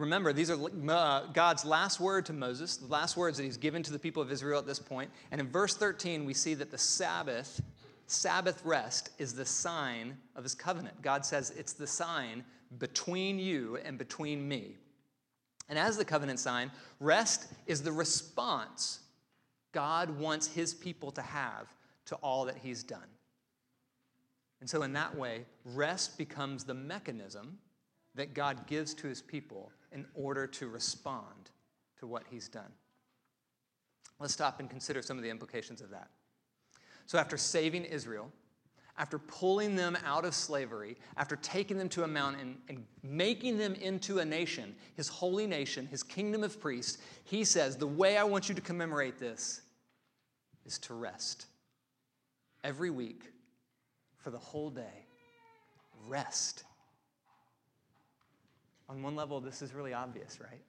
Remember, 0.00 0.32
these 0.32 0.50
are 0.50 0.58
uh, 0.88 1.26
God's 1.34 1.66
last 1.66 2.00
word 2.00 2.24
to 2.26 2.32
Moses, 2.32 2.78
the 2.78 2.86
last 2.86 3.18
words 3.18 3.36
that 3.36 3.44
he's 3.44 3.58
given 3.58 3.82
to 3.82 3.92
the 3.92 3.98
people 3.98 4.22
of 4.22 4.32
Israel 4.32 4.58
at 4.58 4.66
this 4.66 4.78
point. 4.78 5.10
And 5.30 5.38
in 5.38 5.48
verse 5.48 5.74
13, 5.74 6.24
we 6.24 6.32
see 6.32 6.54
that 6.54 6.70
the 6.70 6.78
Sabbath, 6.78 7.60
Sabbath 8.06 8.64
rest, 8.64 9.10
is 9.18 9.34
the 9.34 9.44
sign 9.44 10.16
of 10.34 10.42
his 10.42 10.54
covenant. 10.54 11.02
God 11.02 11.26
says 11.26 11.50
it's 11.50 11.74
the 11.74 11.86
sign 11.86 12.44
between 12.78 13.38
you 13.38 13.78
and 13.84 13.98
between 13.98 14.48
me. 14.48 14.78
And 15.68 15.78
as 15.78 15.98
the 15.98 16.04
covenant 16.04 16.38
sign, 16.38 16.70
rest 16.98 17.48
is 17.66 17.82
the 17.82 17.92
response 17.92 19.00
God 19.72 20.18
wants 20.18 20.46
his 20.46 20.72
people 20.72 21.10
to 21.12 21.22
have 21.22 21.68
to 22.06 22.14
all 22.16 22.46
that 22.46 22.56
he's 22.56 22.82
done. 22.82 23.06
And 24.60 24.68
so, 24.68 24.82
in 24.82 24.94
that 24.94 25.14
way, 25.14 25.44
rest 25.64 26.16
becomes 26.16 26.64
the 26.64 26.74
mechanism 26.74 27.58
that 28.14 28.32
God 28.32 28.66
gives 28.66 28.94
to 28.94 29.06
his 29.06 29.20
people 29.20 29.70
in 29.92 30.06
order 30.14 30.46
to 30.46 30.68
respond 30.68 31.50
to 31.98 32.06
what 32.06 32.24
he's 32.30 32.48
done. 32.48 32.72
Let's 34.18 34.32
stop 34.32 34.60
and 34.60 34.68
consider 34.68 35.02
some 35.02 35.16
of 35.16 35.22
the 35.22 35.30
implications 35.30 35.80
of 35.80 35.90
that. 35.90 36.08
So, 37.06 37.18
after 37.18 37.36
saving 37.36 37.84
Israel, 37.84 38.30
after 38.98 39.18
pulling 39.18 39.76
them 39.76 39.96
out 40.04 40.24
of 40.26 40.34
slavery, 40.34 40.96
after 41.16 41.36
taking 41.36 41.78
them 41.78 41.88
to 41.88 42.04
a 42.04 42.06
mountain 42.06 42.58
and 42.68 42.84
making 43.02 43.56
them 43.56 43.74
into 43.74 44.18
a 44.18 44.24
nation, 44.24 44.74
his 44.94 45.08
holy 45.08 45.46
nation, 45.46 45.86
his 45.86 46.02
kingdom 46.02 46.44
of 46.44 46.60
priests, 46.60 46.98
he 47.24 47.42
says, 47.42 47.76
The 47.76 47.86
way 47.86 48.18
I 48.18 48.24
want 48.24 48.48
you 48.48 48.54
to 48.54 48.60
commemorate 48.60 49.18
this 49.18 49.62
is 50.66 50.78
to 50.80 50.94
rest. 50.94 51.46
Every 52.62 52.90
week, 52.90 53.24
for 54.18 54.30
the 54.30 54.38
whole 54.38 54.68
day, 54.68 55.06
rest. 56.06 56.64
On 58.90 59.02
one 59.02 59.14
level, 59.14 59.40
this 59.40 59.62
is 59.62 59.72
really 59.72 59.94
obvious, 59.94 60.40
right? 60.40 60.60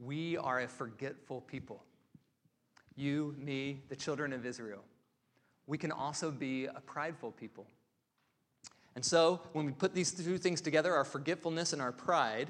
We 0.00 0.36
are 0.36 0.60
a 0.60 0.66
forgetful 0.66 1.42
people. 1.42 1.80
You, 2.96 3.36
me, 3.38 3.82
the 3.88 3.94
children 3.94 4.32
of 4.32 4.44
Israel. 4.44 4.82
We 5.68 5.78
can 5.78 5.92
also 5.92 6.32
be 6.32 6.64
a 6.66 6.80
prideful 6.80 7.30
people. 7.30 7.68
And 8.96 9.04
so, 9.04 9.42
when 9.52 9.64
we 9.64 9.70
put 9.70 9.94
these 9.94 10.10
two 10.10 10.38
things 10.38 10.60
together, 10.60 10.92
our 10.92 11.04
forgetfulness 11.04 11.72
and 11.72 11.80
our 11.80 11.92
pride, 11.92 12.48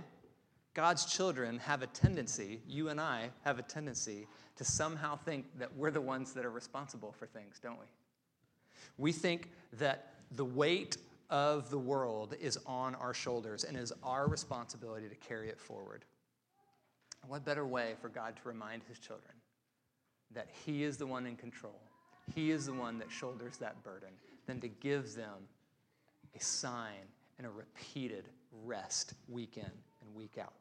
God's 0.73 1.05
children 1.05 1.59
have 1.59 1.83
a 1.83 1.87
tendency, 1.89 2.63
you 2.67 2.89
and 2.89 2.99
I 2.99 3.29
have 3.45 3.59
a 3.59 3.63
tendency, 3.63 4.27
to 4.57 4.65
somehow 4.65 5.17
think 5.17 5.45
that 5.59 5.77
we're 5.77 5.91
the 5.91 6.01
ones 6.01 6.33
that 6.33 6.47
are 6.47 6.51
responsible 6.51 7.13
for 7.13 7.27
things, 7.27 7.59
don't 7.63 7.79
we? 7.79 7.87
We 8.97 9.13
think 9.13 9.51
that 9.75 10.15
the 10.31 10.45
weight 10.45 10.97
of 11.31 11.71
the 11.71 11.79
world 11.79 12.35
is 12.41 12.59
on 12.67 12.95
our 12.95 13.15
shoulders 13.15 13.65
and 13.65 13.77
is 13.77 13.93
our 14.03 14.29
responsibility 14.29 15.09
to 15.09 15.15
carry 15.17 15.49
it 15.49 15.61
forward. 15.61 16.05
What 17.27 17.45
better 17.45 17.67
way 17.67 17.95
for 18.01 18.09
God 18.09 18.37
to 18.37 18.49
remind 18.49 18.83
his 18.85 18.99
children 18.99 19.35
that 20.33 20.49
he 20.65 20.85
is 20.85 20.97
the 20.97 21.07
one 21.07 21.27
in 21.27 21.37
control? 21.37 21.81
He 22.35 22.51
is 22.51 22.67
the 22.67 22.73
one 22.73 22.99
that 22.99 23.11
shoulders 23.11 23.57
that 23.59 23.83
burden 23.83 24.11
than 24.47 24.61
to 24.61 24.69
give 24.69 25.15
them 25.15 25.49
a 26.35 26.41
sign 26.41 27.09
and 27.39 27.47
a 27.47 27.51
repeated 27.51 28.25
rest 28.65 29.15
week 29.29 29.57
in 29.57 29.65
and 29.65 30.15
week 30.15 30.39
out. 30.41 30.53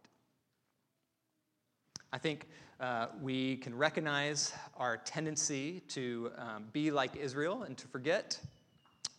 I 2.11 2.17
think 2.17 2.47
uh, 2.79 3.07
we 3.21 3.57
can 3.57 3.75
recognize 3.75 4.53
our 4.77 4.97
tendency 4.97 5.81
to 5.89 6.31
um, 6.37 6.65
be 6.71 6.91
like 6.91 7.15
Israel 7.15 7.63
and 7.63 7.77
to 7.77 7.87
forget 7.87 8.39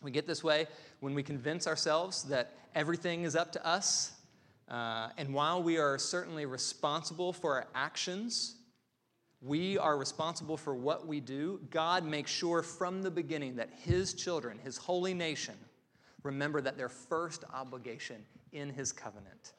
we 0.01 0.11
get 0.11 0.27
this 0.27 0.43
way 0.43 0.67
when 0.99 1.13
we 1.13 1.23
convince 1.23 1.67
ourselves 1.67 2.23
that 2.23 2.53
everything 2.75 3.23
is 3.23 3.35
up 3.35 3.51
to 3.53 3.65
us. 3.65 4.11
Uh, 4.69 5.09
and 5.17 5.33
while 5.33 5.63
we 5.63 5.77
are 5.77 5.97
certainly 5.97 6.45
responsible 6.45 7.33
for 7.33 7.55
our 7.55 7.67
actions, 7.73 8.55
we 9.41 9.77
are 9.77 9.97
responsible 9.97 10.57
for 10.57 10.75
what 10.75 11.07
we 11.07 11.19
do. 11.19 11.59
God 11.69 12.03
makes 12.03 12.31
sure 12.31 12.61
from 12.61 13.01
the 13.01 13.11
beginning 13.11 13.55
that 13.55 13.69
His 13.83 14.13
children, 14.13 14.59
His 14.63 14.77
holy 14.77 15.13
nation, 15.13 15.55
remember 16.23 16.61
that 16.61 16.77
their 16.77 16.89
first 16.89 17.43
obligation 17.53 18.25
in 18.51 18.69
His 18.69 18.91
covenant 18.91 19.53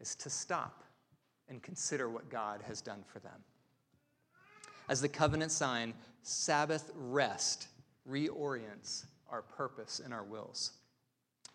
is 0.00 0.14
to 0.16 0.30
stop 0.30 0.82
and 1.48 1.62
consider 1.62 2.08
what 2.08 2.28
God 2.28 2.62
has 2.66 2.80
done 2.80 3.04
for 3.06 3.20
them. 3.20 3.44
As 4.88 5.00
the 5.00 5.08
covenant 5.08 5.52
sign, 5.52 5.94
Sabbath 6.22 6.90
rest 6.96 7.68
reorients 8.08 9.04
our 9.30 9.42
purpose 9.42 10.00
and 10.04 10.12
our 10.12 10.24
wills. 10.24 10.72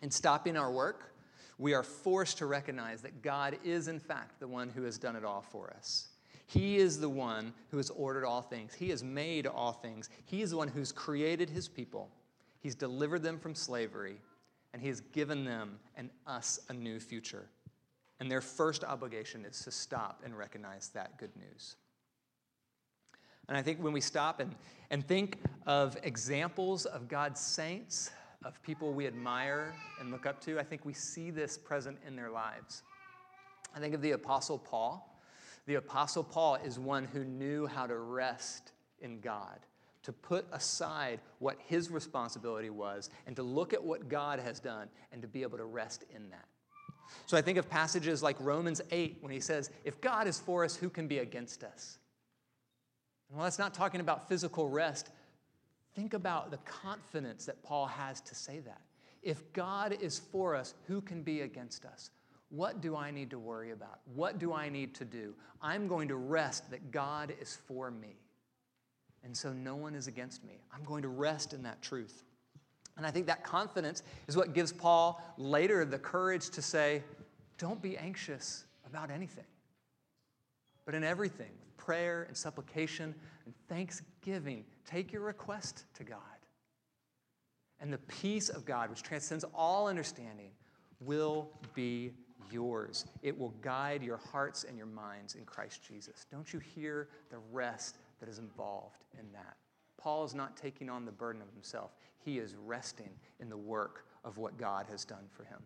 In 0.02 0.12
stopping 0.12 0.58
our 0.58 0.72
work, 0.72 1.14
we 1.58 1.74
are 1.74 1.84
forced 1.84 2.40
to 2.40 2.48
recognize 2.48 3.02
that 3.02 3.22
God 3.22 3.58
is, 3.64 3.88
in 3.88 4.00
fact, 4.00 4.40
the 4.40 4.48
one 4.48 4.70
who 4.70 4.84
has 4.84 4.98
done 4.98 5.16
it 5.16 5.24
all 5.24 5.42
for 5.42 5.72
us. 5.78 6.08
He 6.48 6.78
is 6.78 7.00
the 7.00 7.10
one 7.10 7.54
who 7.70 7.78
has 7.78 7.90
ordered 7.92 8.26
all 8.26 8.42
things. 8.42 8.74
He 8.74 8.90
has 8.90 9.04
made 9.04 9.48
all 9.48 9.72
things. 9.72 10.10
He 10.26 10.42
is 10.42 10.50
the 10.50 10.58
one 10.58 10.68
who's 10.68 10.92
created 10.92 11.50
his 11.50 11.68
people. 11.68 12.10
He's 12.60 12.76
delivered 12.76 13.24
them 13.24 13.40
from 13.40 13.56
slavery, 13.56 14.18
and 14.74 14.82
he 14.82 14.88
has 14.88 15.02
given 15.02 15.46
them 15.46 15.80
and 15.96 16.10
us 16.28 16.60
a 16.70 16.74
new 16.74 17.00
future. 17.00 17.46
And 18.20 18.30
their 18.30 18.42
first 18.42 18.84
obligation 18.84 19.46
is 19.46 19.64
to 19.64 19.72
stop 19.72 20.22
and 20.26 20.38
recognize 20.38 20.90
that 20.90 21.18
good 21.18 21.36
news. 21.36 21.76
And 23.52 23.58
I 23.58 23.62
think 23.62 23.84
when 23.84 23.92
we 23.92 24.00
stop 24.00 24.40
and, 24.40 24.56
and 24.92 25.06
think 25.06 25.38
of 25.68 25.98
examples 26.04 26.86
of 26.86 27.10
God's 27.10 27.42
saints, 27.42 28.10
of 28.46 28.64
people 28.64 28.94
we 28.94 29.06
admire 29.06 29.76
and 30.00 30.10
look 30.10 30.26
up 30.26 30.40
to, 30.44 30.58
I 30.58 30.64
think 30.64 30.86
we 30.86 30.94
see 30.94 31.32
this 31.32 31.58
present 31.58 31.98
in 32.08 32.16
their 32.16 32.32
lives. 32.32 32.84
I 33.76 33.80
think 33.82 33.94
of 33.94 34.02
the 34.02 34.12
Apostle 34.12 34.58
Paul. 34.58 35.22
The 35.66 35.76
Apostle 35.76 36.24
Paul 36.24 36.60
is 36.64 36.80
one 36.80 37.04
who 37.04 37.26
knew 37.26 37.68
how 37.68 37.88
to 37.88 37.98
rest 37.98 38.72
in 39.02 39.20
God, 39.20 39.60
to 40.04 40.14
put 40.14 40.46
aside 40.54 41.20
what 41.40 41.58
his 41.68 41.92
responsibility 41.92 42.70
was, 42.70 43.10
and 43.28 43.36
to 43.36 43.44
look 43.44 43.74
at 43.74 43.84
what 43.84 44.08
God 44.08 44.40
has 44.40 44.62
done 44.62 44.88
and 45.12 45.22
to 45.22 45.28
be 45.28 45.42
able 45.42 45.58
to 45.58 45.66
rest 45.66 46.06
in 46.16 46.30
that. 46.30 46.46
So 47.26 47.36
I 47.36 47.42
think 47.42 47.58
of 47.58 47.70
passages 47.70 48.24
like 48.24 48.38
Romans 48.40 48.80
8 48.92 49.18
when 49.20 49.34
he 49.34 49.42
says, 49.42 49.72
If 49.84 50.00
God 50.00 50.26
is 50.26 50.40
for 50.40 50.64
us, 50.64 50.74
who 50.74 50.90
can 50.90 51.10
be 51.10 51.18
against 51.18 51.66
us? 51.66 51.98
And 53.32 53.38
while 53.38 53.46
that's 53.46 53.58
not 53.58 53.74
talking 53.74 54.02
about 54.02 54.28
physical 54.28 54.70
rest, 54.70 55.10
think 55.96 56.14
about 56.14 56.52
the 56.52 56.58
confidence 56.58 57.46
that 57.46 57.64
Paul 57.64 57.88
has 57.88 58.20
to 58.22 58.36
say 58.36 58.60
that. 58.60 58.82
If 59.24 59.54
God 59.54 59.98
is 60.02 60.20
for 60.20 60.54
us, 60.54 60.74
who 60.88 61.00
can 61.00 61.24
be 61.24 61.42
against 61.42 61.86
us? 61.86 62.12
What 62.50 62.82
do 62.82 62.98
I 62.98 63.10
need 63.10 63.30
to 63.30 63.40
worry 63.40 63.72
about? 63.72 64.02
What 64.14 64.38
do 64.38 64.54
I 64.54 64.68
need 64.68 64.94
to 64.96 65.06
do? 65.06 65.34
I'm 65.62 65.88
going 65.88 66.10
to 66.10 66.18
rest 66.18 66.70
that 66.72 66.92
God 66.92 67.34
is 67.40 67.58
for 67.68 67.90
me. 67.90 68.18
And 69.24 69.38
so 69.38 69.54
no 69.54 69.76
one 69.76 69.96
is 69.96 70.08
against 70.08 70.44
me. 70.44 70.60
I'm 70.74 70.84
going 70.84 71.04
to 71.04 71.08
rest 71.08 71.54
in 71.54 71.64
that 71.64 71.82
truth. 71.82 72.24
And 72.98 73.06
I 73.06 73.12
think 73.12 73.28
that 73.28 73.46
confidence 73.46 74.04
is 74.28 74.36
what 74.36 74.54
gives 74.54 74.74
Paul 74.74 75.24
later 75.38 75.86
the 75.86 76.00
courage 76.00 76.50
to 76.50 76.62
say, 76.62 77.04
don't 77.58 77.82
be 77.82 77.98
anxious 77.98 78.66
about 78.86 79.10
anything, 79.10 79.46
but 80.84 80.94
in 80.94 81.04
everything, 81.04 81.52
prayer 81.86 82.24
and 82.28 82.38
supplication 82.38 83.16
and 83.46 83.54
thanksgiving, 83.68 84.64
take 84.86 85.12
your 85.12 85.24
request 85.24 85.86
to 85.96 86.04
God. 86.04 86.20
And 87.80 87.92
the 87.92 87.98
peace 87.98 88.50
of 88.50 88.66
God, 88.66 88.90
which 88.92 89.02
transcends 89.02 89.44
all 89.56 89.88
understanding, 89.88 90.52
will 91.00 91.50
be 91.74 92.12
yours. 92.52 93.06
It 93.24 93.38
will 93.38 93.54
guide 93.62 94.04
your 94.04 94.18
hearts 94.18 94.64
and 94.64 94.78
your 94.78 94.86
minds 94.86 95.34
in 95.34 95.44
Christ 95.44 95.82
Jesus. 95.84 96.28
Don't 96.32 96.54
you 96.54 96.60
hear 96.60 97.10
the 97.32 97.40
rest 97.52 97.98
that 98.20 98.30
is 98.30 98.38
involved 98.38 99.04
in 99.18 99.32
that? 99.34 99.58
Paul 99.98 100.24
is 100.24 100.36
not 100.36 100.56
taking 100.56 100.90
on 100.90 101.06
the 101.06 101.12
burden 101.12 101.42
of 101.42 101.50
himself, 101.52 101.96
he 102.24 102.38
is 102.38 102.56
resting 102.64 103.10
in 103.40 103.50
the 103.50 103.58
work 103.58 104.06
of 104.24 104.38
what 104.38 104.58
God 104.58 104.86
has 104.92 105.04
done 105.04 105.26
for 105.30 105.44
him. 105.46 105.64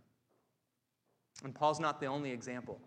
And 1.44 1.54
Paul's 1.54 1.82
not 1.82 2.00
the 2.00 2.06
only 2.06 2.32
example. 2.32 2.80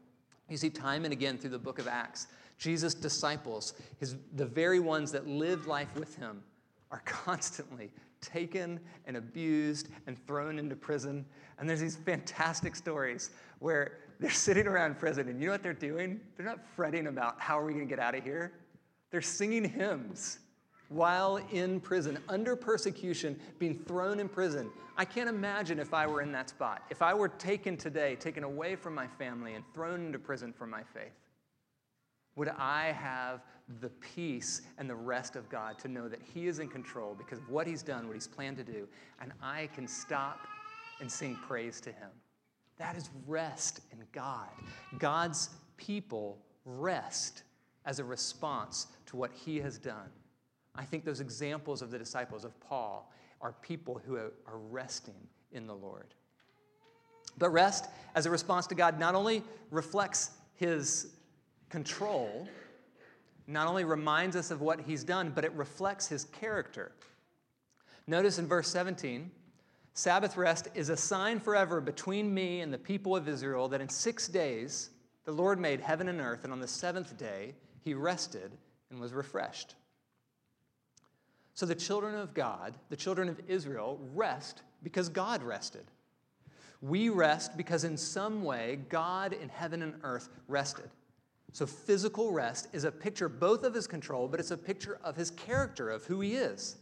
You 0.48 0.56
see, 0.56 0.70
time 0.70 1.04
and 1.04 1.12
again 1.12 1.38
through 1.38 1.50
the 1.50 1.58
book 1.58 1.78
of 1.78 1.88
Acts, 1.88 2.28
Jesus' 2.58 2.94
disciples, 2.94 3.74
his, 3.98 4.16
the 4.34 4.46
very 4.46 4.80
ones 4.80 5.12
that 5.12 5.26
lived 5.26 5.66
life 5.66 5.94
with 5.94 6.16
him, 6.16 6.42
are 6.90 7.02
constantly 7.04 7.90
taken 8.20 8.80
and 9.06 9.16
abused 9.16 9.88
and 10.06 10.18
thrown 10.26 10.58
into 10.58 10.74
prison. 10.74 11.24
And 11.58 11.68
there's 11.68 11.80
these 11.80 11.96
fantastic 11.96 12.74
stories 12.74 13.30
where 13.58 13.98
they're 14.18 14.30
sitting 14.48 14.66
around 14.66 14.98
prison, 14.98 15.28
and 15.28 15.40
you 15.40 15.46
know 15.46 15.52
what 15.52 15.62
they're 15.62 15.72
doing? 15.72 16.20
They're 16.36 16.46
not 16.46 16.60
fretting 16.74 17.06
about 17.06 17.40
how 17.40 17.58
are 17.58 17.64
we 17.64 17.72
going 17.72 17.86
to 17.86 17.90
get 17.90 18.02
out 18.02 18.14
of 18.14 18.24
here. 18.24 18.52
They're 19.10 19.22
singing 19.22 19.64
hymns 19.64 20.40
while 20.88 21.36
in 21.52 21.80
prison, 21.80 22.18
under 22.28 22.56
persecution, 22.56 23.38
being 23.58 23.78
thrown 23.86 24.20
in 24.20 24.28
prison. 24.28 24.70
I 24.96 25.04
can't 25.04 25.28
imagine 25.28 25.78
if 25.78 25.92
I 25.92 26.06
were 26.06 26.22
in 26.22 26.32
that 26.32 26.48
spot. 26.48 26.82
If 26.90 27.02
I 27.02 27.14
were 27.14 27.28
taken 27.28 27.76
today, 27.76 28.16
taken 28.16 28.42
away 28.42 28.74
from 28.74 28.94
my 28.94 29.06
family, 29.06 29.54
and 29.54 29.64
thrown 29.74 30.06
into 30.06 30.18
prison 30.18 30.52
for 30.52 30.66
my 30.66 30.82
faith. 30.82 31.12
Would 32.36 32.48
I 32.48 32.92
have 32.92 33.42
the 33.80 33.90
peace 33.90 34.62
and 34.78 34.88
the 34.88 34.94
rest 34.94 35.36
of 35.36 35.48
God 35.48 35.78
to 35.80 35.88
know 35.88 36.08
that 36.08 36.20
He 36.34 36.46
is 36.46 36.58
in 36.58 36.68
control 36.68 37.14
because 37.14 37.38
of 37.38 37.48
what 37.50 37.66
He's 37.66 37.82
done, 37.82 38.06
what 38.06 38.14
He's 38.14 38.28
planned 38.28 38.56
to 38.56 38.64
do, 38.64 38.88
and 39.20 39.32
I 39.42 39.68
can 39.74 39.86
stop 39.86 40.46
and 41.00 41.10
sing 41.10 41.36
praise 41.46 41.80
to 41.82 41.90
Him? 41.90 42.08
That 42.78 42.96
is 42.96 43.10
rest 43.26 43.80
in 43.92 43.98
God. 44.12 44.48
God's 44.98 45.50
people 45.76 46.38
rest 46.64 47.42
as 47.84 47.98
a 47.98 48.04
response 48.04 48.86
to 49.06 49.16
what 49.16 49.32
He 49.32 49.58
has 49.58 49.78
done. 49.78 50.10
I 50.74 50.84
think 50.84 51.04
those 51.04 51.20
examples 51.20 51.82
of 51.82 51.90
the 51.90 51.98
disciples 51.98 52.44
of 52.44 52.58
Paul 52.60 53.12
are 53.40 53.52
people 53.62 54.00
who 54.04 54.16
are 54.16 54.32
resting 54.70 55.28
in 55.52 55.66
the 55.66 55.74
Lord. 55.74 56.14
But 57.36 57.50
rest 57.50 57.86
as 58.14 58.26
a 58.26 58.30
response 58.30 58.66
to 58.68 58.74
God 58.74 58.98
not 58.98 59.14
only 59.14 59.42
reflects 59.70 60.32
His 60.54 61.08
control, 61.68 62.48
not 63.48 63.66
only 63.66 63.84
reminds 63.84 64.36
us 64.36 64.50
of 64.50 64.60
what 64.60 64.80
he's 64.80 65.02
done, 65.02 65.32
but 65.34 65.44
it 65.44 65.52
reflects 65.52 66.06
his 66.06 66.24
character. 66.26 66.92
Notice 68.06 68.38
in 68.38 68.46
verse 68.46 68.68
17 68.68 69.30
Sabbath 69.94 70.36
rest 70.36 70.68
is 70.76 70.90
a 70.90 70.96
sign 70.96 71.40
forever 71.40 71.80
between 71.80 72.32
me 72.32 72.60
and 72.60 72.72
the 72.72 72.78
people 72.78 73.16
of 73.16 73.26
Israel 73.26 73.66
that 73.68 73.80
in 73.80 73.88
six 73.88 74.28
days 74.28 74.90
the 75.24 75.32
Lord 75.32 75.58
made 75.58 75.80
heaven 75.80 76.08
and 76.08 76.20
earth, 76.20 76.44
and 76.44 76.52
on 76.52 76.60
the 76.60 76.68
seventh 76.68 77.18
day 77.18 77.56
he 77.80 77.94
rested 77.94 78.52
and 78.90 79.00
was 79.00 79.12
refreshed. 79.12 79.74
So 81.58 81.66
the 81.66 81.74
children 81.74 82.14
of 82.14 82.34
God, 82.34 82.76
the 82.88 82.94
children 82.94 83.28
of 83.28 83.40
Israel, 83.48 83.98
rest 84.14 84.62
because 84.84 85.08
God 85.08 85.42
rested. 85.42 85.86
We 86.82 87.08
rest 87.08 87.56
because 87.56 87.82
in 87.82 87.96
some 87.96 88.44
way 88.44 88.78
God 88.88 89.32
in 89.32 89.48
heaven 89.48 89.82
and 89.82 89.94
earth 90.04 90.28
rested. 90.46 90.88
So, 91.52 91.66
physical 91.66 92.30
rest 92.30 92.68
is 92.72 92.84
a 92.84 92.92
picture 92.92 93.28
both 93.28 93.64
of 93.64 93.74
his 93.74 93.88
control, 93.88 94.28
but 94.28 94.38
it's 94.38 94.52
a 94.52 94.56
picture 94.56 95.00
of 95.02 95.16
his 95.16 95.32
character, 95.32 95.90
of 95.90 96.04
who 96.04 96.20
he 96.20 96.36
is. 96.36 96.76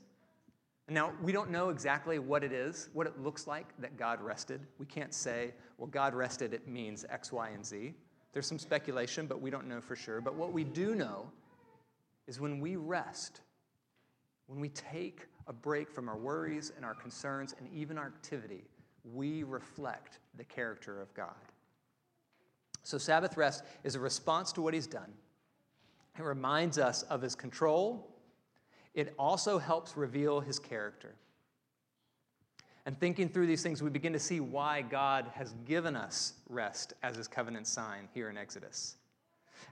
Now, 0.90 1.14
we 1.22 1.32
don't 1.32 1.50
know 1.50 1.70
exactly 1.70 2.18
what 2.18 2.44
it 2.44 2.52
is, 2.52 2.90
what 2.92 3.06
it 3.06 3.18
looks 3.18 3.46
like 3.46 3.68
that 3.78 3.96
God 3.96 4.20
rested. 4.20 4.60
We 4.78 4.84
can't 4.84 5.14
say, 5.14 5.54
well, 5.78 5.86
God 5.86 6.14
rested, 6.14 6.52
it 6.52 6.68
means 6.68 7.06
X, 7.08 7.32
Y, 7.32 7.48
and 7.48 7.64
Z. 7.64 7.94
There's 8.34 8.46
some 8.46 8.58
speculation, 8.58 9.26
but 9.26 9.40
we 9.40 9.48
don't 9.48 9.68
know 9.68 9.80
for 9.80 9.96
sure. 9.96 10.20
But 10.20 10.34
what 10.34 10.52
we 10.52 10.64
do 10.64 10.94
know 10.94 11.30
is 12.26 12.40
when 12.40 12.60
we 12.60 12.76
rest, 12.76 13.40
when 14.46 14.60
we 14.60 14.68
take 14.70 15.26
a 15.46 15.52
break 15.52 15.90
from 15.90 16.08
our 16.08 16.16
worries 16.16 16.72
and 16.76 16.84
our 16.84 16.94
concerns 16.94 17.54
and 17.58 17.68
even 17.72 17.98
our 17.98 18.06
activity, 18.06 18.64
we 19.14 19.42
reflect 19.42 20.18
the 20.36 20.44
character 20.44 21.00
of 21.00 21.12
God. 21.14 21.34
So, 22.82 22.98
Sabbath 22.98 23.36
rest 23.36 23.64
is 23.84 23.94
a 23.94 24.00
response 24.00 24.52
to 24.52 24.62
what 24.62 24.74
he's 24.74 24.86
done. 24.86 25.12
It 26.18 26.22
reminds 26.22 26.78
us 26.78 27.02
of 27.02 27.20
his 27.20 27.34
control. 27.34 28.08
It 28.94 29.14
also 29.18 29.58
helps 29.58 29.96
reveal 29.96 30.40
his 30.40 30.58
character. 30.58 31.14
And 32.86 32.98
thinking 32.98 33.28
through 33.28 33.48
these 33.48 33.62
things, 33.62 33.82
we 33.82 33.90
begin 33.90 34.12
to 34.12 34.18
see 34.20 34.38
why 34.38 34.82
God 34.82 35.26
has 35.34 35.54
given 35.66 35.96
us 35.96 36.34
rest 36.48 36.94
as 37.02 37.16
his 37.16 37.26
covenant 37.26 37.66
sign 37.66 38.08
here 38.14 38.30
in 38.30 38.38
Exodus. 38.38 38.96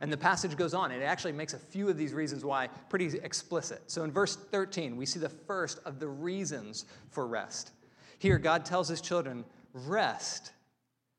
And 0.01 0.13
the 0.13 0.17
passage 0.17 0.57
goes 0.57 0.75
on. 0.75 0.91
and 0.91 1.03
It 1.03 1.07
actually 1.07 1.33
makes 1.33 1.55
a 1.55 1.59
few 1.59 1.89
of 1.89 1.97
these 1.97 2.13
reasons 2.13 2.45
why 2.45 2.69
pretty 2.89 3.07
explicit. 3.23 3.83
So 3.87 4.05
in 4.05 4.11
verse 4.11 4.37
13, 4.37 4.97
we 4.97 5.07
see 5.07 5.21
the 5.21 5.29
first 5.29 5.79
of 5.85 6.01
the 6.01 6.09
reasons 6.09 6.85
for 7.11 7.27
rest. 7.27 7.73
Here, 8.19 8.39
God 8.39 8.65
tells 8.65 8.89
his 8.89 9.01
children, 9.01 9.45
Rest 9.73 10.53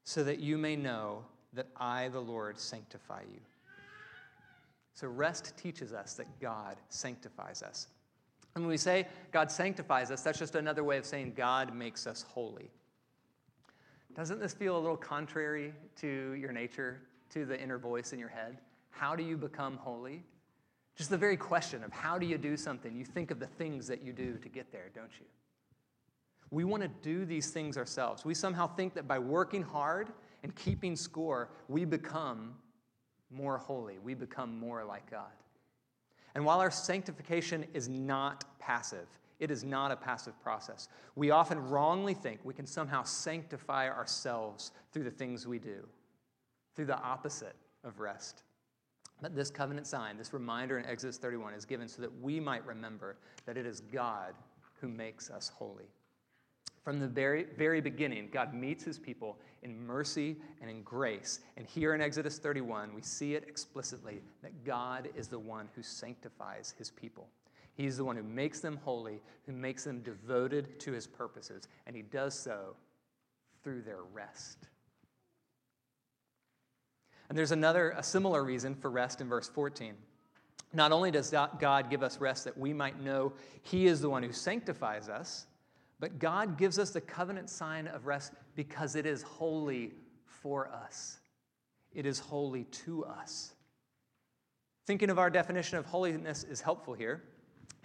so 0.06 0.24
that 0.24 0.40
you 0.40 0.58
may 0.58 0.76
know 0.76 1.26
that 1.54 1.68
I, 1.76 2.08
the 2.10 2.20
Lord, 2.20 2.60
sanctify 2.60 3.22
you. 3.22 3.40
So 4.94 5.08
rest 5.08 5.58
teaches 5.58 5.94
us 5.94 6.14
that 6.14 6.40
God 6.40 6.78
sanctifies 6.90 7.62
us. 7.64 7.88
And 8.56 8.64
when 8.64 8.70
we 8.70 8.78
say 8.78 9.08
God 9.34 9.52
sanctifies 9.52 10.12
us, 10.12 10.22
that's 10.22 10.40
just 10.40 10.56
another 10.56 10.84
way 10.84 10.98
of 10.98 11.06
saying 11.06 11.34
God 11.36 11.76
makes 11.76 12.08
us 12.08 12.24
holy. 12.30 12.72
Doesn't 14.16 14.40
this 14.40 14.54
feel 14.54 14.78
a 14.78 14.80
little 14.80 14.96
contrary 14.96 15.74
to 15.98 16.32
your 16.34 16.54
nature, 16.54 17.02
to 17.36 17.46
the 17.46 17.62
inner 17.62 17.78
voice 17.78 18.14
in 18.14 18.20
your 18.20 18.30
head? 18.30 18.58
How 18.92 19.14
do 19.14 19.22
you 19.22 19.36
become 19.36 19.76
holy? 19.76 20.24
Just 20.96 21.10
the 21.10 21.18
very 21.18 21.36
question 21.36 21.84
of 21.84 21.92
how 21.92 22.18
do 22.18 22.26
you 22.26 22.38
do 22.38 22.56
something, 22.56 22.96
you 22.96 23.04
think 23.04 23.30
of 23.30 23.40
the 23.40 23.48
things 23.48 23.88
that 23.88 24.02
you 24.02 24.14
do 24.14 24.38
to 24.38 24.48
get 24.48 24.72
there, 24.72 24.90
don't 24.96 25.12
you? 25.20 25.26
We 26.50 26.64
want 26.64 26.84
to 26.84 26.90
do 27.02 27.26
these 27.26 27.52
things 27.52 27.78
ourselves. 27.78 28.24
We 28.24 28.34
somehow 28.34 28.68
think 28.68 28.94
that 28.94 29.06
by 29.06 29.20
working 29.20 29.64
hard 29.64 30.14
and 30.44 30.56
keeping 30.56 30.96
score, 30.96 31.50
we 31.68 31.84
become 31.84 32.56
more 33.30 33.58
holy. 33.58 33.98
We 34.00 34.14
become 34.14 34.58
more 34.58 34.86
like 34.86 35.12
God. 35.12 35.34
And 36.36 36.46
while 36.46 36.62
our 36.62 36.72
sanctification 36.72 37.66
is 37.74 37.90
not 37.90 38.46
passive, 38.60 39.08
it 39.40 39.52
is 39.52 39.66
not 39.66 39.92
a 39.92 39.98
passive 39.98 40.42
process. 40.42 40.88
We 41.16 41.32
often 41.32 41.60
wrongly 41.60 42.14
think 42.14 42.40
we 42.46 42.54
can 42.54 42.66
somehow 42.66 43.04
sanctify 43.04 43.90
ourselves 43.90 44.72
through 44.94 45.04
the 45.04 45.12
things 45.12 45.46
we 45.46 45.60
do, 45.60 45.86
through 46.76 46.86
the 46.86 47.00
opposite 47.00 47.56
of 47.84 48.00
rest. 48.00 48.44
But 49.22 49.36
this 49.36 49.50
covenant 49.50 49.88
sign, 49.88 50.18
this 50.18 50.34
reminder 50.34 50.78
in 50.78 50.86
Exodus 50.86 51.18
31, 51.18 51.54
is 51.54 51.66
given 51.66 51.88
so 51.88 52.02
that 52.02 52.22
we 52.22 52.40
might 52.40 52.66
remember 52.66 53.18
that 53.46 53.58
it 53.58 53.66
is 53.66 53.80
God 53.80 54.34
who 54.82 54.88
makes 54.88 55.30
us 55.30 55.50
holy. 55.56 55.86
From 56.84 57.00
the 57.00 57.08
very, 57.08 57.46
very 57.58 57.82
beginning, 57.82 58.30
God 58.32 58.54
meets 58.54 58.84
his 58.84 59.00
people 59.00 59.40
in 59.64 59.88
mercy 59.88 60.36
and 60.62 60.70
in 60.70 60.84
grace. 60.84 61.40
And 61.58 61.66
here 61.66 61.96
in 61.96 62.02
Exodus 62.02 62.38
31, 62.38 62.94
we 62.94 63.02
see 63.02 63.34
it 63.34 63.46
explicitly 63.48 64.22
that 64.44 64.64
God 64.64 65.10
is 65.16 65.28
the 65.28 65.40
one 65.40 65.68
who 65.76 65.82
sanctifies 65.82 66.76
his 66.78 66.92
people. 66.92 67.28
He's 67.74 67.98
the 67.98 68.06
one 68.06 68.16
who 68.16 68.24
makes 68.24 68.60
them 68.60 68.80
holy, 68.84 69.20
who 69.48 69.52
makes 69.52 69.84
them 69.84 70.02
devoted 70.02 70.80
to 70.82 70.92
his 70.92 71.08
purposes, 71.08 71.68
and 71.88 71.96
he 71.96 72.04
does 72.04 72.38
so 72.38 72.76
through 73.64 73.82
their 73.82 74.04
rest. 74.14 74.68
And 77.30 77.38
there's 77.38 77.52
another, 77.52 77.92
a 77.98 78.04
similar 78.04 78.44
reason 78.44 78.76
for 78.76 78.90
rest 78.90 79.22
in 79.22 79.28
verse 79.28 79.50
14. 79.50 79.96
Not 80.74 80.92
only 80.92 81.10
does 81.12 81.32
God 81.32 81.90
give 81.90 82.04
us 82.04 82.20
rest 82.20 82.44
that 82.44 82.58
we 82.58 82.74
might 82.74 83.02
know 83.02 83.34
he 83.62 83.88
is 83.88 84.02
the 84.02 84.10
one 84.10 84.24
who 84.24 84.32
sanctifies 84.32 85.10
us, 85.10 85.48
but 86.00 86.20
God 86.20 86.58
gives 86.58 86.78
us 86.78 86.92
the 86.92 87.02
covenant 87.02 87.50
sign 87.50 87.88
of 87.88 88.06
rest 88.06 88.34
because 88.56 88.96
it 88.96 89.06
is 89.06 89.22
holy 89.22 89.94
for 90.26 90.68
us. 90.68 91.20
It 91.94 92.06
is 92.06 92.20
holy 92.20 92.66
to 92.66 93.06
us. 93.06 93.54
Thinking 94.86 95.10
of 95.10 95.18
our 95.18 95.30
definition 95.30 95.78
of 95.78 95.86
holiness 95.86 96.44
is 96.44 96.62
helpful 96.62 96.94
here. 96.94 97.24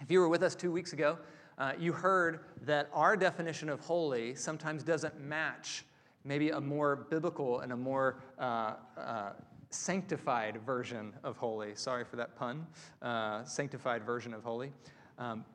If 0.01 0.11
you 0.11 0.19
were 0.19 0.27
with 0.27 0.43
us 0.43 0.53
two 0.53 0.71
weeks 0.71 0.93
ago, 0.93 1.17
uh, 1.57 1.73
you 1.79 1.93
heard 1.93 2.41
that 2.63 2.89
our 2.93 3.15
definition 3.15 3.69
of 3.69 3.79
holy 3.79 4.35
sometimes 4.35 4.83
doesn't 4.83 5.19
match 5.19 5.85
maybe 6.23 6.49
a 6.49 6.61
more 6.61 7.07
biblical 7.09 7.59
and 7.61 7.71
a 7.71 7.77
more 7.77 8.21
uh, 8.39 8.75
uh, 8.97 9.31
sanctified 9.69 10.59
version 10.65 11.13
of 11.23 11.37
holy. 11.37 11.75
Sorry 11.75 12.03
for 12.03 12.15
that 12.17 12.35
pun. 12.35 12.67
Uh, 13.01 13.43
sanctified 13.43 14.03
version 14.03 14.33
of 14.33 14.43
holy. 14.43 14.71
Um, 15.17 15.45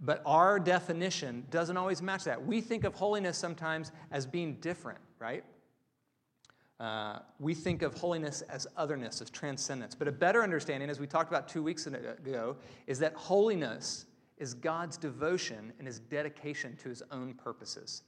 but 0.00 0.22
our 0.26 0.58
definition 0.58 1.46
doesn't 1.50 1.76
always 1.76 2.02
match 2.02 2.24
that. 2.24 2.44
We 2.44 2.60
think 2.60 2.84
of 2.84 2.94
holiness 2.94 3.38
sometimes 3.38 3.92
as 4.10 4.26
being 4.26 4.56
different, 4.56 4.98
right? 5.18 5.44
Uh, 6.80 7.20
we 7.38 7.54
think 7.54 7.82
of 7.82 7.94
holiness 7.94 8.42
as 8.42 8.66
otherness, 8.76 9.22
as 9.22 9.30
transcendence. 9.30 9.94
But 9.94 10.08
a 10.08 10.12
better 10.12 10.42
understanding, 10.42 10.90
as 10.90 10.98
we 10.98 11.06
talked 11.06 11.30
about 11.30 11.48
two 11.48 11.62
weeks 11.62 11.86
ago, 11.86 12.56
is 12.86 12.98
that 12.98 13.14
holiness 13.14 14.06
is 14.38 14.52
God's 14.54 14.96
devotion 14.96 15.72
and 15.78 15.86
his 15.86 16.00
dedication 16.00 16.76
to 16.82 16.88
his 16.88 17.02
own 17.12 17.34
purposes. 17.34 18.02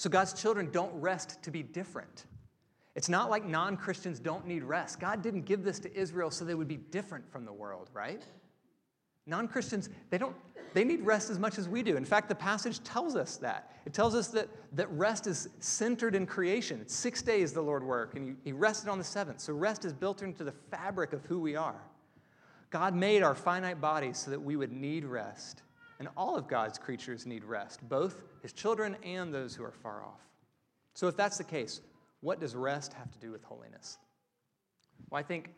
So 0.00 0.08
God's 0.08 0.32
children 0.32 0.70
don't 0.72 0.98
rest 0.98 1.42
to 1.42 1.50
be 1.50 1.62
different. 1.62 2.24
It's 2.94 3.10
not 3.10 3.28
like 3.28 3.44
non 3.44 3.76
Christians 3.76 4.18
don't 4.18 4.46
need 4.46 4.64
rest. 4.64 4.98
God 4.98 5.20
didn't 5.20 5.42
give 5.42 5.62
this 5.62 5.78
to 5.80 5.94
Israel 5.94 6.30
so 6.30 6.42
they 6.42 6.54
would 6.54 6.68
be 6.68 6.78
different 6.78 7.30
from 7.30 7.44
the 7.44 7.52
world, 7.52 7.90
right? 7.92 8.24
Non-Christians, 9.26 9.90
they 10.08 10.16
don't 10.16 10.34
they 10.72 10.84
need 10.84 11.02
rest 11.02 11.28
as 11.28 11.38
much 11.38 11.58
as 11.58 11.68
we 11.68 11.82
do. 11.82 11.98
In 11.98 12.06
fact, 12.06 12.30
the 12.30 12.34
passage 12.34 12.82
tells 12.82 13.14
us 13.14 13.36
that. 13.36 13.76
It 13.84 13.92
tells 13.92 14.14
us 14.14 14.28
that, 14.28 14.48
that 14.72 14.90
rest 14.90 15.26
is 15.26 15.50
centered 15.58 16.14
in 16.14 16.24
creation. 16.24 16.80
It's 16.80 16.94
six 16.94 17.20
days 17.20 17.52
the 17.52 17.60
Lord 17.60 17.84
worked, 17.84 18.14
and 18.14 18.26
he, 18.26 18.34
he 18.42 18.52
rested 18.52 18.88
on 18.88 18.96
the 18.96 19.04
seventh. 19.04 19.40
So 19.40 19.52
rest 19.52 19.84
is 19.84 19.92
built 19.92 20.22
into 20.22 20.44
the 20.44 20.52
fabric 20.70 21.12
of 21.12 21.26
who 21.26 21.40
we 21.40 21.56
are. 21.56 21.82
God 22.70 22.94
made 22.94 23.22
our 23.22 23.34
finite 23.34 23.82
bodies 23.82 24.16
so 24.16 24.30
that 24.30 24.40
we 24.40 24.56
would 24.56 24.72
need 24.72 25.04
rest. 25.04 25.60
And 26.00 26.08
all 26.16 26.36
of 26.36 26.48
God's 26.48 26.78
creatures 26.78 27.26
need 27.26 27.44
rest, 27.44 27.88
both 27.88 28.24
his 28.42 28.52
children 28.52 28.96
and 29.04 29.32
those 29.32 29.54
who 29.54 29.62
are 29.62 29.70
far 29.70 30.02
off. 30.02 30.20
So 30.94 31.06
if 31.06 31.16
that's 31.16 31.38
the 31.38 31.44
case, 31.44 31.82
what 32.22 32.40
does 32.40 32.56
rest 32.56 32.94
have 32.94 33.12
to 33.12 33.18
do 33.18 33.30
with 33.30 33.44
holiness? 33.44 33.98
Well, 35.08 35.20
I 35.20 35.22
think 35.22 35.50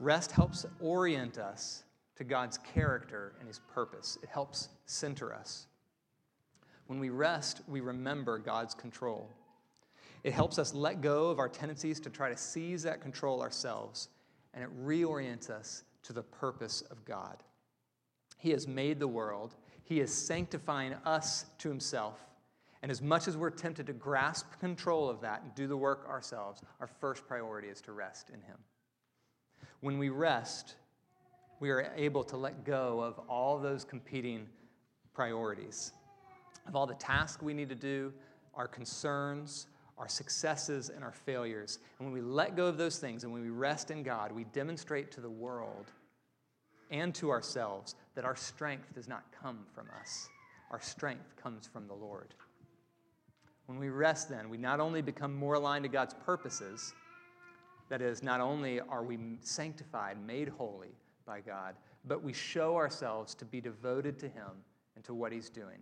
rest 0.00 0.32
helps 0.32 0.66
orient 0.80 1.38
us 1.38 1.84
to 2.16 2.24
God's 2.24 2.58
character 2.58 3.34
and 3.38 3.46
his 3.46 3.60
purpose. 3.72 4.18
It 4.22 4.28
helps 4.28 4.70
center 4.86 5.32
us. 5.32 5.66
When 6.86 6.98
we 6.98 7.10
rest, 7.10 7.60
we 7.68 7.80
remember 7.80 8.38
God's 8.38 8.74
control. 8.74 9.30
It 10.24 10.32
helps 10.32 10.58
us 10.58 10.74
let 10.74 11.02
go 11.02 11.28
of 11.28 11.38
our 11.38 11.48
tendencies 11.48 12.00
to 12.00 12.10
try 12.10 12.30
to 12.30 12.36
seize 12.36 12.82
that 12.82 13.00
control 13.00 13.42
ourselves 13.42 14.08
and 14.54 14.64
it 14.64 14.70
reorients 14.84 15.50
us 15.50 15.84
to 16.02 16.12
the 16.12 16.22
purpose 16.22 16.82
of 16.90 17.04
God. 17.04 17.36
He 18.38 18.50
has 18.50 18.66
made 18.66 18.98
the 18.98 19.08
world, 19.08 19.54
He 19.90 19.98
is 19.98 20.14
sanctifying 20.14 20.94
us 21.04 21.46
to 21.58 21.68
Himself. 21.68 22.16
And 22.80 22.92
as 22.92 23.02
much 23.02 23.26
as 23.26 23.36
we're 23.36 23.50
tempted 23.50 23.88
to 23.88 23.92
grasp 23.92 24.46
control 24.60 25.10
of 25.10 25.20
that 25.22 25.42
and 25.42 25.52
do 25.56 25.66
the 25.66 25.76
work 25.76 26.06
ourselves, 26.08 26.62
our 26.78 26.86
first 26.86 27.26
priority 27.26 27.66
is 27.66 27.80
to 27.82 27.92
rest 27.92 28.30
in 28.30 28.40
Him. 28.40 28.56
When 29.80 29.98
we 29.98 30.08
rest, 30.08 30.76
we 31.58 31.70
are 31.70 31.92
able 31.96 32.22
to 32.22 32.36
let 32.36 32.64
go 32.64 33.00
of 33.00 33.18
all 33.28 33.58
those 33.58 33.84
competing 33.84 34.46
priorities, 35.12 35.90
of 36.68 36.76
all 36.76 36.86
the 36.86 36.94
tasks 36.94 37.42
we 37.42 37.52
need 37.52 37.68
to 37.68 37.74
do, 37.74 38.12
our 38.54 38.68
concerns, 38.68 39.66
our 39.98 40.08
successes, 40.08 40.88
and 40.88 41.02
our 41.02 41.12
failures. 41.12 41.80
And 41.98 42.06
when 42.06 42.14
we 42.14 42.20
let 42.20 42.54
go 42.54 42.66
of 42.66 42.78
those 42.78 42.98
things 42.98 43.24
and 43.24 43.32
when 43.32 43.42
we 43.42 43.50
rest 43.50 43.90
in 43.90 44.04
God, 44.04 44.30
we 44.30 44.44
demonstrate 44.44 45.10
to 45.10 45.20
the 45.20 45.28
world 45.28 45.90
and 46.92 47.12
to 47.16 47.30
ourselves 47.30 47.96
that 48.14 48.24
our 48.24 48.36
strength 48.36 48.94
does 48.94 49.08
not 49.08 49.24
come 49.42 49.60
from 49.74 49.86
us. 50.00 50.28
Our 50.70 50.80
strength 50.80 51.36
comes 51.36 51.66
from 51.66 51.86
the 51.86 51.94
Lord. 51.94 52.34
When 53.66 53.78
we 53.78 53.88
rest, 53.88 54.28
then, 54.28 54.48
we 54.48 54.56
not 54.56 54.80
only 54.80 55.02
become 55.02 55.34
more 55.34 55.54
aligned 55.54 55.84
to 55.84 55.88
God's 55.88 56.14
purposes, 56.14 56.92
that 57.88 58.02
is, 58.02 58.22
not 58.22 58.40
only 58.40 58.80
are 58.80 59.02
we 59.02 59.18
sanctified, 59.40 60.16
made 60.24 60.48
holy 60.48 60.94
by 61.26 61.40
God, 61.40 61.74
but 62.04 62.22
we 62.22 62.32
show 62.32 62.76
ourselves 62.76 63.34
to 63.36 63.44
be 63.44 63.60
devoted 63.60 64.18
to 64.20 64.28
Him 64.28 64.50
and 64.96 65.04
to 65.04 65.14
what 65.14 65.32
He's 65.32 65.50
doing. 65.50 65.78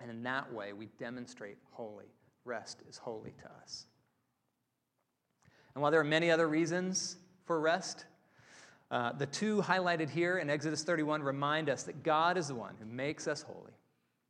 And 0.00 0.10
in 0.10 0.22
that 0.22 0.52
way, 0.52 0.72
we 0.72 0.86
demonstrate 0.98 1.58
holy. 1.72 2.06
Rest 2.44 2.82
is 2.88 2.98
holy 2.98 3.32
to 3.42 3.50
us. 3.62 3.86
And 5.74 5.82
while 5.82 5.90
there 5.90 6.00
are 6.00 6.04
many 6.04 6.30
other 6.30 6.48
reasons 6.48 7.16
for 7.46 7.60
rest, 7.60 8.06
uh, 8.94 9.10
the 9.10 9.26
two 9.26 9.60
highlighted 9.60 10.08
here 10.08 10.38
in 10.38 10.48
Exodus 10.48 10.84
31 10.84 11.20
remind 11.20 11.68
us 11.68 11.82
that 11.82 12.04
God 12.04 12.38
is 12.38 12.46
the 12.46 12.54
one 12.54 12.76
who 12.78 12.86
makes 12.86 13.26
us 13.26 13.42
holy. 13.42 13.72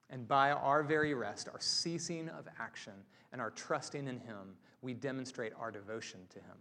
And 0.09 0.27
by 0.27 0.53
our 0.53 0.83
very 0.83 1.12
rest, 1.12 1.50
our 1.53 1.61
ceasing 1.61 2.31
of 2.31 2.48
action, 2.59 2.94
and 3.31 3.42
our 3.42 3.50
trusting 3.50 4.09
in 4.09 4.18
Him, 4.20 4.57
we 4.81 4.94
demonstrate 4.94 5.53
our 5.61 5.70
devotion 5.70 6.20
to 6.31 6.38
Him. 6.38 6.57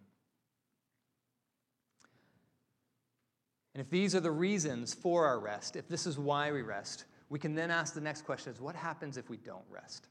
And 3.73 3.81
if 3.81 3.89
these 3.89 4.15
are 4.15 4.19
the 4.19 4.31
reasons 4.31 4.93
for 4.93 5.25
our 5.25 5.39
rest, 5.39 5.77
if 5.77 5.87
this 5.87 6.05
is 6.05 6.19
why 6.19 6.51
we 6.51 6.61
rest, 6.61 7.05
we 7.29 7.39
can 7.39 7.55
then 7.55 7.71
ask 7.71 7.93
the 7.93 8.01
next 8.01 8.25
question 8.25 8.51
is 8.51 8.59
what 8.59 8.75
happens 8.75 9.15
if 9.15 9.29
we 9.29 9.37
don't 9.37 9.63
rest? 9.69 10.09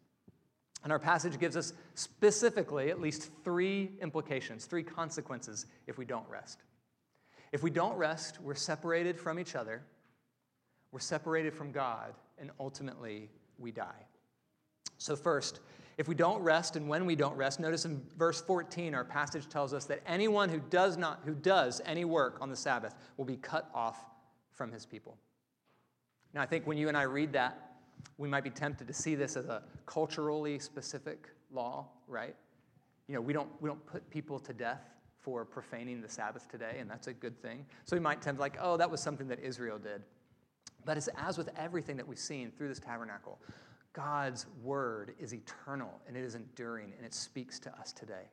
And 0.82 0.92
our 0.92 0.98
passage 0.98 1.38
gives 1.38 1.58
us 1.58 1.74
specifically 1.94 2.90
at 2.90 3.02
least 3.02 3.28
three 3.44 3.90
implications, 4.00 4.64
three 4.64 4.82
consequences 4.82 5.66
if 5.86 5.98
we 5.98 6.06
don't 6.06 6.28
rest. 6.30 6.62
If 7.52 7.62
we 7.62 7.70
don't 7.70 7.96
rest, 7.96 8.40
we're 8.40 8.54
separated 8.54 9.20
from 9.20 9.38
each 9.38 9.54
other, 9.54 9.82
we're 10.90 11.00
separated 11.00 11.54
from 11.54 11.70
God, 11.70 12.14
and 12.38 12.50
ultimately 12.58 13.28
we 13.58 13.70
die. 13.70 14.06
So, 14.96 15.16
first, 15.16 15.60
if 15.98 16.08
we 16.08 16.14
don't 16.14 16.42
rest 16.42 16.76
and 16.76 16.88
when 16.88 17.04
we 17.04 17.14
don't 17.14 17.36
rest, 17.36 17.60
notice 17.60 17.84
in 17.84 18.02
verse 18.16 18.40
14 18.40 18.94
our 18.94 19.04
passage 19.04 19.48
tells 19.48 19.74
us 19.74 19.84
that 19.86 20.00
anyone 20.06 20.48
who 20.48 20.60
does 20.70 20.96
not 20.96 21.20
who 21.24 21.34
does 21.34 21.82
any 21.84 22.04
work 22.04 22.38
on 22.40 22.48
the 22.48 22.56
Sabbath 22.56 22.94
will 23.16 23.26
be 23.26 23.36
cut 23.36 23.70
off 23.74 23.98
from 24.52 24.72
his 24.72 24.86
people. 24.86 25.18
Now 26.32 26.42
I 26.42 26.46
think 26.46 26.66
when 26.66 26.78
you 26.78 26.88
and 26.88 26.96
I 26.96 27.02
read 27.02 27.32
that, 27.34 27.76
we 28.16 28.28
might 28.28 28.44
be 28.44 28.50
tempted 28.50 28.86
to 28.86 28.94
see 28.94 29.14
this 29.14 29.36
as 29.36 29.46
a 29.46 29.62
culturally 29.84 30.58
specific 30.58 31.28
law, 31.52 31.88
right? 32.08 32.34
You 33.08 33.14
know, 33.14 33.20
we 33.20 33.34
don't 33.34 33.50
we 33.60 33.68
don't 33.68 33.84
put 33.86 34.08
people 34.08 34.38
to 34.38 34.52
death 34.54 34.82
for 35.22 35.44
profaning 35.44 36.00
the 36.00 36.08
Sabbath 36.08 36.50
today, 36.50 36.76
and 36.78 36.90
that's 36.90 37.06
a 37.06 37.12
good 37.12 37.40
thing. 37.40 37.64
So 37.84 37.96
we 37.96 38.00
might 38.00 38.20
tend 38.20 38.38
to 38.38 38.40
like, 38.40 38.58
oh, 38.60 38.76
that 38.76 38.90
was 38.90 39.00
something 39.00 39.28
that 39.28 39.38
Israel 39.40 39.78
did. 39.78 40.02
But 40.84 40.96
it's 40.96 41.08
as 41.16 41.38
with 41.38 41.48
everything 41.56 41.96
that 41.96 42.06
we've 42.06 42.18
seen 42.18 42.50
through 42.50 42.68
this 42.68 42.80
tabernacle, 42.80 43.38
God's 43.92 44.46
word 44.62 45.14
is 45.20 45.32
eternal 45.32 46.00
and 46.08 46.16
it 46.16 46.24
is 46.24 46.34
enduring 46.34 46.92
and 46.96 47.06
it 47.06 47.14
speaks 47.14 47.58
to 47.60 47.70
us 47.78 47.92
today. 47.92 48.30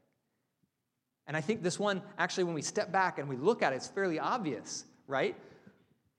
And 1.27 1.37
I 1.37 1.41
think 1.41 1.61
this 1.61 1.77
one, 1.77 2.01
actually, 2.17 2.45
when 2.45 2.55
we 2.55 2.61
step 2.63 2.91
back 2.91 3.19
and 3.19 3.29
we 3.29 3.37
look 3.37 3.61
at 3.61 3.71
it, 3.71 3.75
it's 3.75 3.87
fairly 3.87 4.17
obvious, 4.17 4.85
right? 5.07 5.35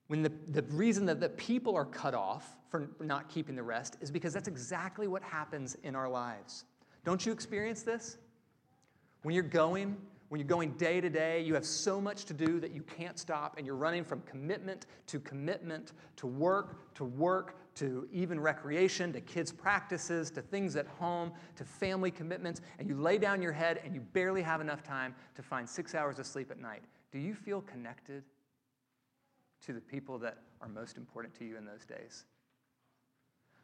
When 0.07 0.23
the, 0.23 0.33
the 0.49 0.63
reason 0.71 1.07
that 1.07 1.19
the 1.19 1.31
people 1.31 1.75
are 1.75 1.85
cut 1.85 2.15
off 2.15 2.57
for 2.69 2.91
not 3.01 3.29
keeping 3.29 3.57
the 3.57 3.63
rest 3.63 3.97
is 4.01 4.11
because 4.11 4.33
that's 4.33 4.47
exactly 4.47 5.09
what 5.09 5.23
happens 5.23 5.77
in 5.83 5.97
our 5.97 6.09
lives. 6.09 6.65
Don't 7.05 7.27
you 7.27 7.33
experience 7.33 7.83
this? 7.83 8.19
When 9.23 9.35
you're 9.35 9.43
going 9.43 9.97
when 10.31 10.39
you're 10.39 10.47
going 10.47 10.71
day 10.75 11.01
to 11.01 11.11
day, 11.11 11.43
you 11.43 11.55
have 11.55 11.67
so 11.67 12.01
much 12.01 12.25
to 12.25 12.33
do 12.33 12.61
that 12.61 12.71
you 12.73 12.83
can't 12.83 13.19
stop, 13.19 13.57
and 13.59 13.67
you're 13.67 13.75
running 13.75 14.05
from 14.05 14.21
commitment 14.21 14.87
to 15.09 15.19
commitment 15.19 15.93
to 16.17 16.29
work 16.29 16.95
to 16.95 17.05
work 17.05 17.57
to 17.75 18.09
even 18.13 18.39
recreation 18.39 19.13
to 19.13 19.21
kids' 19.21 19.51
practices 19.51 20.31
to 20.31 20.41
things 20.41 20.77
at 20.77 20.87
home 20.87 21.33
to 21.57 21.65
family 21.65 22.13
commitments, 22.13 22.61
and 22.79 22.89
you 22.89 22.95
lay 22.95 23.19
down 23.19 23.43
your 23.43 23.51
head 23.51 23.81
and 23.85 23.93
you 23.93 24.01
barely 24.01 24.41
have 24.41 24.61
enough 24.61 24.85
time 24.85 25.17
to 25.35 25.43
find 25.43 25.69
six 25.69 25.97
hours 25.97 26.21
of 26.21 26.27
sleep 26.27 26.53
at 26.53 26.61
night. 26.61 26.85
Do 27.11 27.19
you 27.19 27.35
feel 27.35 27.61
connected 27.63 28.23
to 29.67 29.73
the 29.73 29.81
people 29.81 30.17
that 30.19 30.39
are 30.61 30.69
most 30.69 30.97
important 30.97 31.35
to 31.41 31.45
you 31.45 31.57
in 31.57 31.65
those 31.65 31.85
days? 31.85 32.25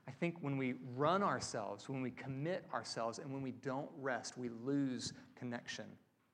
I 0.09 0.11
think 0.11 0.35
when 0.41 0.57
we 0.57 0.75
run 0.97 1.23
ourselves, 1.23 1.89
when 1.89 2.03
we 2.03 2.11
commit 2.11 2.65
ourselves, 2.75 3.21
and 3.21 3.33
when 3.33 3.43
we 3.43 3.53
don't 3.53 3.91
rest, 4.01 4.37
we 4.37 4.49
lose 4.65 5.13
connection 5.37 5.87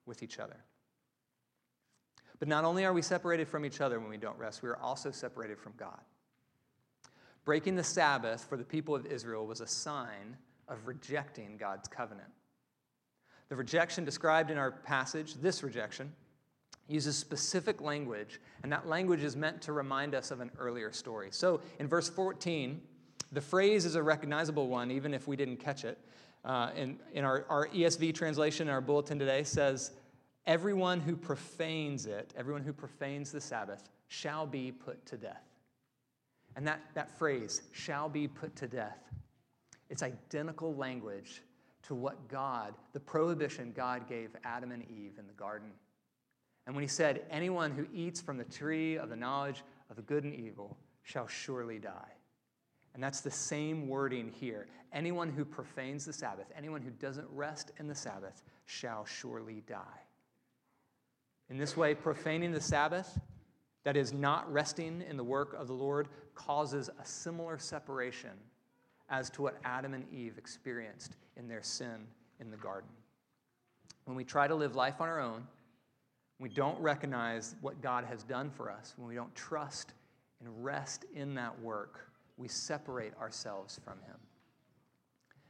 with 0.06 0.22
each 0.22 0.38
other. 0.38 0.56
But 2.38 2.48
not 2.48 2.64
only 2.64 2.84
are 2.84 2.92
we 2.92 3.02
separated 3.02 3.46
from 3.46 3.64
each 3.64 3.80
other 3.80 4.00
when 4.00 4.08
we 4.08 4.16
don't 4.16 4.38
rest, 4.38 4.62
we 4.62 4.68
are 4.68 4.78
also 4.78 5.10
separated 5.10 5.58
from 5.58 5.74
God. 5.76 6.00
Breaking 7.44 7.76
the 7.76 7.84
Sabbath 7.84 8.44
for 8.44 8.56
the 8.56 8.64
people 8.64 8.94
of 8.94 9.06
Israel 9.06 9.46
was 9.46 9.60
a 9.60 9.66
sign 9.66 10.36
of 10.68 10.86
rejecting 10.86 11.56
God's 11.56 11.88
covenant. 11.88 12.30
The 13.48 13.56
rejection 13.56 14.04
described 14.04 14.50
in 14.50 14.58
our 14.58 14.70
passage, 14.70 15.34
this 15.34 15.62
rejection, 15.62 16.12
uses 16.88 17.16
specific 17.16 17.80
language, 17.80 18.40
and 18.62 18.72
that 18.72 18.88
language 18.88 19.22
is 19.22 19.36
meant 19.36 19.62
to 19.62 19.72
remind 19.72 20.14
us 20.14 20.30
of 20.30 20.40
an 20.40 20.50
earlier 20.58 20.92
story. 20.92 21.28
So 21.30 21.60
in 21.78 21.86
verse 21.86 22.08
14, 22.08 22.80
the 23.30 23.40
phrase 23.40 23.84
is 23.84 23.94
a 23.94 24.02
recognizable 24.02 24.68
one, 24.68 24.90
even 24.90 25.14
if 25.14 25.28
we 25.28 25.36
didn't 25.36 25.58
catch 25.58 25.84
it 25.84 25.98
uh, 26.44 26.70
in, 26.76 26.98
in 27.12 27.24
our, 27.24 27.46
our 27.48 27.68
ESV 27.68 28.14
translation, 28.14 28.68
in 28.68 28.74
our 28.74 28.80
bulletin 28.80 29.18
today 29.18 29.42
says, 29.42 29.92
Everyone 30.44 30.98
who 30.98 31.14
profanes 31.14 32.06
it, 32.06 32.34
everyone 32.36 32.62
who 32.62 32.72
profanes 32.72 33.30
the 33.30 33.40
Sabbath, 33.40 33.88
shall 34.08 34.44
be 34.44 34.72
put 34.72 35.04
to 35.06 35.16
death. 35.16 35.44
And 36.56 36.66
that, 36.66 36.80
that 36.94 37.16
phrase, 37.16 37.62
shall 37.72 38.08
be 38.08 38.26
put 38.26 38.56
to 38.56 38.66
death, 38.66 38.98
it's 39.88 40.02
identical 40.02 40.74
language 40.74 41.42
to 41.84 41.94
what 41.94 42.28
God, 42.28 42.74
the 42.92 43.00
prohibition 43.00 43.72
God 43.74 44.08
gave 44.08 44.30
Adam 44.44 44.72
and 44.72 44.82
Eve 44.90 45.12
in 45.18 45.26
the 45.26 45.32
garden. 45.32 45.70
And 46.66 46.74
when 46.74 46.82
he 46.82 46.88
said, 46.88 47.24
Anyone 47.30 47.72
who 47.72 47.86
eats 47.92 48.20
from 48.20 48.36
the 48.36 48.44
tree 48.44 48.96
of 48.96 49.10
the 49.10 49.16
knowledge 49.16 49.62
of 49.90 49.96
the 49.96 50.02
good 50.02 50.24
and 50.24 50.34
evil 50.34 50.76
shall 51.02 51.26
surely 51.26 51.78
die. 51.78 52.12
And 52.94 53.02
that's 53.02 53.20
the 53.20 53.30
same 53.30 53.88
wording 53.88 54.30
here. 54.30 54.66
Anyone 54.92 55.30
who 55.30 55.44
profanes 55.44 56.04
the 56.04 56.12
Sabbath, 56.12 56.46
anyone 56.56 56.82
who 56.82 56.90
doesn't 56.90 57.26
rest 57.32 57.72
in 57.78 57.86
the 57.86 57.94
Sabbath, 57.94 58.42
shall 58.66 59.04
surely 59.06 59.62
die. 59.66 60.00
In 61.48 61.56
this 61.56 61.76
way, 61.76 61.94
profaning 61.94 62.52
the 62.52 62.60
Sabbath, 62.60 63.18
that 63.84 63.96
is, 63.96 64.12
not 64.12 64.50
resting 64.52 65.02
in 65.08 65.16
the 65.16 65.24
work 65.24 65.54
of 65.54 65.66
the 65.66 65.72
Lord, 65.72 66.08
causes 66.34 66.88
a 67.00 67.04
similar 67.04 67.58
separation 67.58 68.30
as 69.08 69.28
to 69.30 69.42
what 69.42 69.58
Adam 69.64 69.94
and 69.94 70.04
Eve 70.12 70.38
experienced 70.38 71.16
in 71.36 71.48
their 71.48 71.62
sin 71.62 72.06
in 72.40 72.50
the 72.50 72.56
garden. 72.56 72.90
When 74.04 74.16
we 74.16 74.24
try 74.24 74.46
to 74.46 74.54
live 74.54 74.76
life 74.76 75.00
on 75.00 75.08
our 75.08 75.20
own, 75.20 75.46
we 76.38 76.48
don't 76.48 76.80
recognize 76.80 77.54
what 77.60 77.80
God 77.80 78.04
has 78.04 78.24
done 78.24 78.50
for 78.50 78.70
us, 78.70 78.94
when 78.96 79.08
we 79.08 79.14
don't 79.14 79.34
trust 79.34 79.94
and 80.40 80.64
rest 80.64 81.04
in 81.14 81.34
that 81.34 81.60
work, 81.60 82.11
we 82.36 82.48
separate 82.48 83.14
ourselves 83.20 83.80
from 83.84 83.98
Him. 84.06 84.16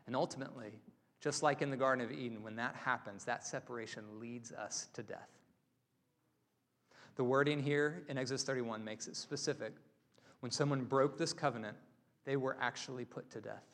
And 0.07 0.17
ultimately, 0.17 0.81
just 1.21 1.43
like 1.43 1.63
in 1.63 1.71
the 1.71 1.77
Garden 1.77 2.05
of 2.05 2.11
Eden, 2.11 2.43
when 2.43 2.57
that 2.57 2.75
happens, 2.75 3.25
that 3.25 3.47
separation 3.47 4.03
leads 4.21 4.53
us 4.53 4.89
to 4.95 5.03
death. 5.03 5.29
The 7.15 7.25
wording 7.25 7.63
here 7.63 8.03
in 8.09 8.19
Exodus 8.19 8.43
31 8.43 8.83
makes 8.83 9.07
it 9.07 9.17
specific. 9.17 9.73
When 10.41 10.51
someone 10.51 10.85
broke 10.85 11.19
this 11.19 11.33
covenant, 11.33 11.77
they 12.25 12.37
were 12.37 12.57
actually 12.61 13.05
put 13.05 13.31
to 13.31 13.41
death. 13.41 13.65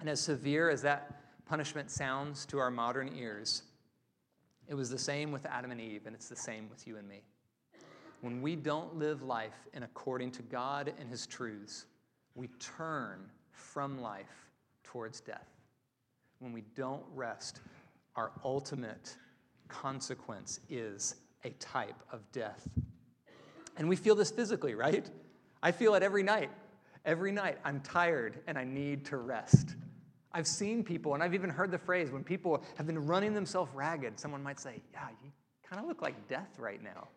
And 0.00 0.08
as 0.08 0.20
severe 0.20 0.70
as 0.70 0.82
that 0.82 1.44
punishment 1.46 1.90
sounds 1.90 2.44
to 2.46 2.58
our 2.58 2.70
modern 2.70 3.14
ears, 3.16 3.62
it 4.66 4.74
was 4.74 4.90
the 4.90 4.98
same 4.98 5.30
with 5.30 5.46
Adam 5.46 5.70
and 5.70 5.80
Eve, 5.80 6.02
and 6.06 6.14
it's 6.16 6.28
the 6.28 6.36
same 6.36 6.68
with 6.70 6.86
you 6.86 6.96
and 6.96 7.06
me. 7.06 7.22
When 8.22 8.40
we 8.40 8.56
don't 8.56 8.96
live 8.96 9.22
life 9.22 9.68
in 9.74 9.82
according 9.82 10.30
to 10.32 10.42
God 10.42 10.92
and 10.98 11.08
His 11.08 11.26
truths, 11.26 11.86
we 12.34 12.48
turn 12.58 13.30
from 13.50 14.00
life 14.00 14.50
towards 14.84 15.20
death. 15.20 15.48
When 16.38 16.52
we 16.52 16.62
don't 16.74 17.04
rest, 17.14 17.60
our 18.16 18.32
ultimate 18.44 19.16
consequence 19.68 20.60
is 20.68 21.16
a 21.44 21.50
type 21.50 22.02
of 22.12 22.20
death. 22.32 22.68
And 23.76 23.88
we 23.88 23.96
feel 23.96 24.14
this 24.14 24.30
physically, 24.30 24.74
right? 24.74 25.08
I 25.62 25.72
feel 25.72 25.94
it 25.94 26.02
every 26.02 26.22
night. 26.22 26.50
Every 27.04 27.32
night, 27.32 27.58
I'm 27.64 27.80
tired 27.80 28.40
and 28.46 28.58
I 28.58 28.64
need 28.64 29.04
to 29.06 29.16
rest. 29.16 29.74
I've 30.32 30.46
seen 30.46 30.82
people, 30.82 31.14
and 31.14 31.22
I've 31.22 31.34
even 31.34 31.50
heard 31.50 31.70
the 31.70 31.78
phrase 31.78 32.10
when 32.10 32.24
people 32.24 32.62
have 32.76 32.86
been 32.86 33.06
running 33.06 33.34
themselves 33.34 33.70
ragged, 33.74 34.18
someone 34.18 34.42
might 34.42 34.60
say, 34.60 34.80
Yeah, 34.92 35.08
you 35.22 35.30
kind 35.68 35.80
of 35.80 35.88
look 35.88 36.00
like 36.00 36.28
death 36.28 36.58
right 36.58 36.82
now. 36.82 37.08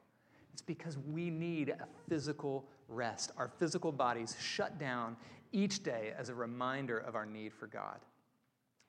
It's 0.55 0.61
because 0.61 0.97
we 0.97 1.29
need 1.29 1.67
a 1.67 1.85
physical 2.07 2.63
rest. 2.87 3.33
Our 3.35 3.49
physical 3.59 3.91
bodies 3.91 4.37
shut 4.39 4.79
down 4.79 5.17
each 5.51 5.83
day 5.83 6.13
as 6.17 6.29
a 6.29 6.33
reminder 6.33 6.97
of 6.97 7.13
our 7.13 7.25
need 7.25 7.51
for 7.51 7.67
God. 7.67 7.99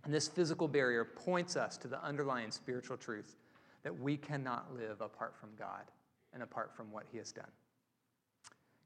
And 0.05 0.15
this 0.15 0.29
physical 0.29 0.69
barrier 0.69 1.05
points 1.05 1.57
us 1.57 1.77
to 1.79 1.89
the 1.89 2.01
underlying 2.05 2.53
spiritual 2.53 2.97
truth 2.97 3.35
that 3.83 3.99
we 3.99 4.17
cannot 4.17 4.77
live 4.77 5.01
apart 5.01 5.35
from 5.41 5.49
God 5.59 5.83
and 6.33 6.41
apart 6.41 6.73
from 6.73 6.93
what 6.93 7.03
He 7.11 7.19
has 7.19 7.33
done. 7.33 7.51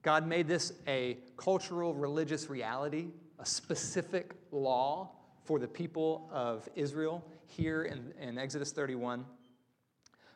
God 0.00 0.26
made 0.26 0.48
this 0.48 0.72
a 0.88 1.18
cultural, 1.36 1.92
religious 1.92 2.48
reality, 2.48 3.08
a 3.38 3.44
specific 3.44 4.32
law 4.52 5.10
for 5.44 5.58
the 5.58 5.68
people 5.68 6.30
of 6.32 6.66
Israel 6.76 7.22
here 7.46 7.82
in, 7.82 8.14
in 8.18 8.38
Exodus 8.38 8.72
31. 8.72 9.26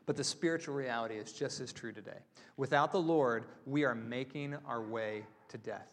But 0.06 0.16
the 0.16 0.24
spiritual 0.24 0.74
reality 0.74 1.14
is 1.14 1.32
just 1.32 1.60
as 1.60 1.72
true 1.72 1.92
today. 1.92 2.18
Without 2.56 2.92
the 2.92 3.00
Lord, 3.00 3.46
we 3.66 3.84
are 3.84 3.94
making 3.94 4.54
our 4.66 4.82
way 4.82 5.24
to 5.48 5.58
death. 5.58 5.90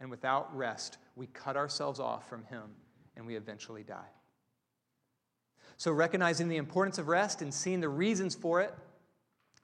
And 0.00 0.10
without 0.10 0.54
rest, 0.56 0.98
we 1.14 1.26
cut 1.26 1.56
ourselves 1.56 2.00
off 2.00 2.28
from 2.28 2.44
Him 2.44 2.62
and 3.16 3.26
we 3.26 3.36
eventually 3.36 3.82
die. 3.82 4.10
So, 5.78 5.92
recognizing 5.92 6.48
the 6.48 6.56
importance 6.56 6.98
of 6.98 7.08
rest 7.08 7.42
and 7.42 7.52
seeing 7.52 7.80
the 7.80 7.88
reasons 7.88 8.34
for 8.34 8.62
it, 8.62 8.74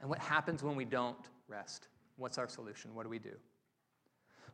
and 0.00 0.10
what 0.10 0.18
happens 0.18 0.62
when 0.62 0.76
we 0.76 0.84
don't 0.84 1.16
rest. 1.48 1.88
What's 2.16 2.36
our 2.36 2.48
solution? 2.48 2.94
What 2.94 3.04
do 3.04 3.08
we 3.08 3.18
do? 3.18 3.34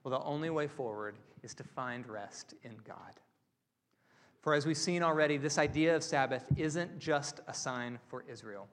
Well, 0.05 0.19
the 0.19 0.25
only 0.25 0.51
way 0.51 0.69
forward 0.69 1.17
is 1.43 1.55
to 1.55 1.65
find 1.65 2.07
rest 2.07 2.55
in 2.63 2.77
God. 2.87 3.15
For 4.41 4.55
as 4.55 4.67
we've 4.67 4.77
seen 4.77 5.03
already, 5.03 5.37
this 5.37 5.59
idea 5.59 5.97
of 5.97 6.03
Sabbath 6.03 6.45
isn't 6.57 6.99
just 6.99 7.41
a 7.49 7.55
sign 7.55 7.99
for 8.07 8.25
Israel. 8.29 8.69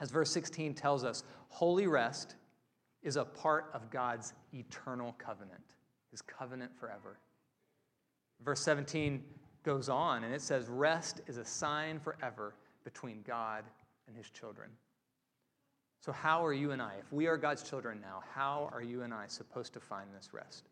As 0.00 0.10
verse 0.10 0.30
16 0.30 0.74
tells 0.74 1.04
us, 1.04 1.24
holy 1.48 1.86
rest 1.86 2.36
is 3.02 3.16
a 3.16 3.24
part 3.24 3.70
of 3.72 3.90
God's 3.90 4.32
eternal 4.52 5.14
covenant, 5.18 5.62
his 6.10 6.22
covenant 6.22 6.72
forever. 6.78 7.18
Verse 8.44 8.60
17 8.60 9.22
goes 9.62 9.88
on 9.88 10.24
and 10.24 10.34
it 10.34 10.42
says, 10.42 10.68
Rest 10.68 11.20
is 11.26 11.38
a 11.38 11.44
sign 11.44 11.98
forever 11.98 12.54
between 12.84 13.22
God 13.26 13.64
and 14.06 14.16
his 14.16 14.30
children. 14.30 14.70
So, 16.00 16.12
how 16.12 16.44
are 16.44 16.52
you 16.52 16.70
and 16.70 16.80
I, 16.80 16.92
if 17.00 17.12
we 17.12 17.26
are 17.26 17.36
God's 17.36 17.62
children 17.62 18.00
now, 18.00 18.22
how 18.32 18.70
are 18.72 18.82
you 18.82 19.02
and 19.02 19.12
I 19.12 19.26
supposed 19.26 19.72
to 19.72 19.80
find 19.80 20.08
this 20.14 20.32
rest? 20.32 20.68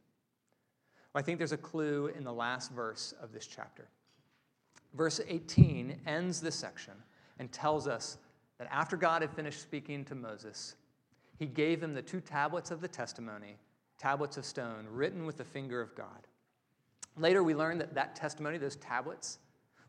Well, 1.12 1.20
I 1.20 1.24
think 1.24 1.38
there's 1.38 1.53
a 1.53 1.57
clue 1.57 2.12
in 2.16 2.22
the 2.24 2.33
last 2.33 2.70
verse 2.70 3.14
of 3.20 3.33
this 3.33 3.46
chapter. 3.46 3.88
Verse 4.94 5.20
18 5.26 6.00
ends 6.07 6.40
this 6.40 6.54
section 6.54 6.94
and 7.38 7.50
tells 7.50 7.88
us 7.88 8.18
that 8.59 8.68
after 8.70 8.96
God 8.96 9.22
had 9.22 9.33
finished 9.33 9.61
speaking 9.61 10.04
to 10.04 10.14
Moses, 10.14 10.76
he 11.38 11.46
gave 11.46 11.83
him 11.83 11.94
the 11.94 12.02
two 12.02 12.20
tablets 12.20 12.70
of 12.70 12.80
the 12.80 12.88
testimony, 12.88 13.57
tablets 13.98 14.37
of 14.37 14.44
stone, 14.44 14.87
written 14.88 15.26
with 15.26 15.37
the 15.37 15.44
finger 15.44 15.80
of 15.80 15.94
God. 15.96 16.28
Later, 17.16 17.42
we 17.42 17.54
learn 17.54 17.78
that 17.78 17.94
that 17.94 18.14
testimony, 18.14 18.59
those 18.59 18.76
tablets, 18.76 19.38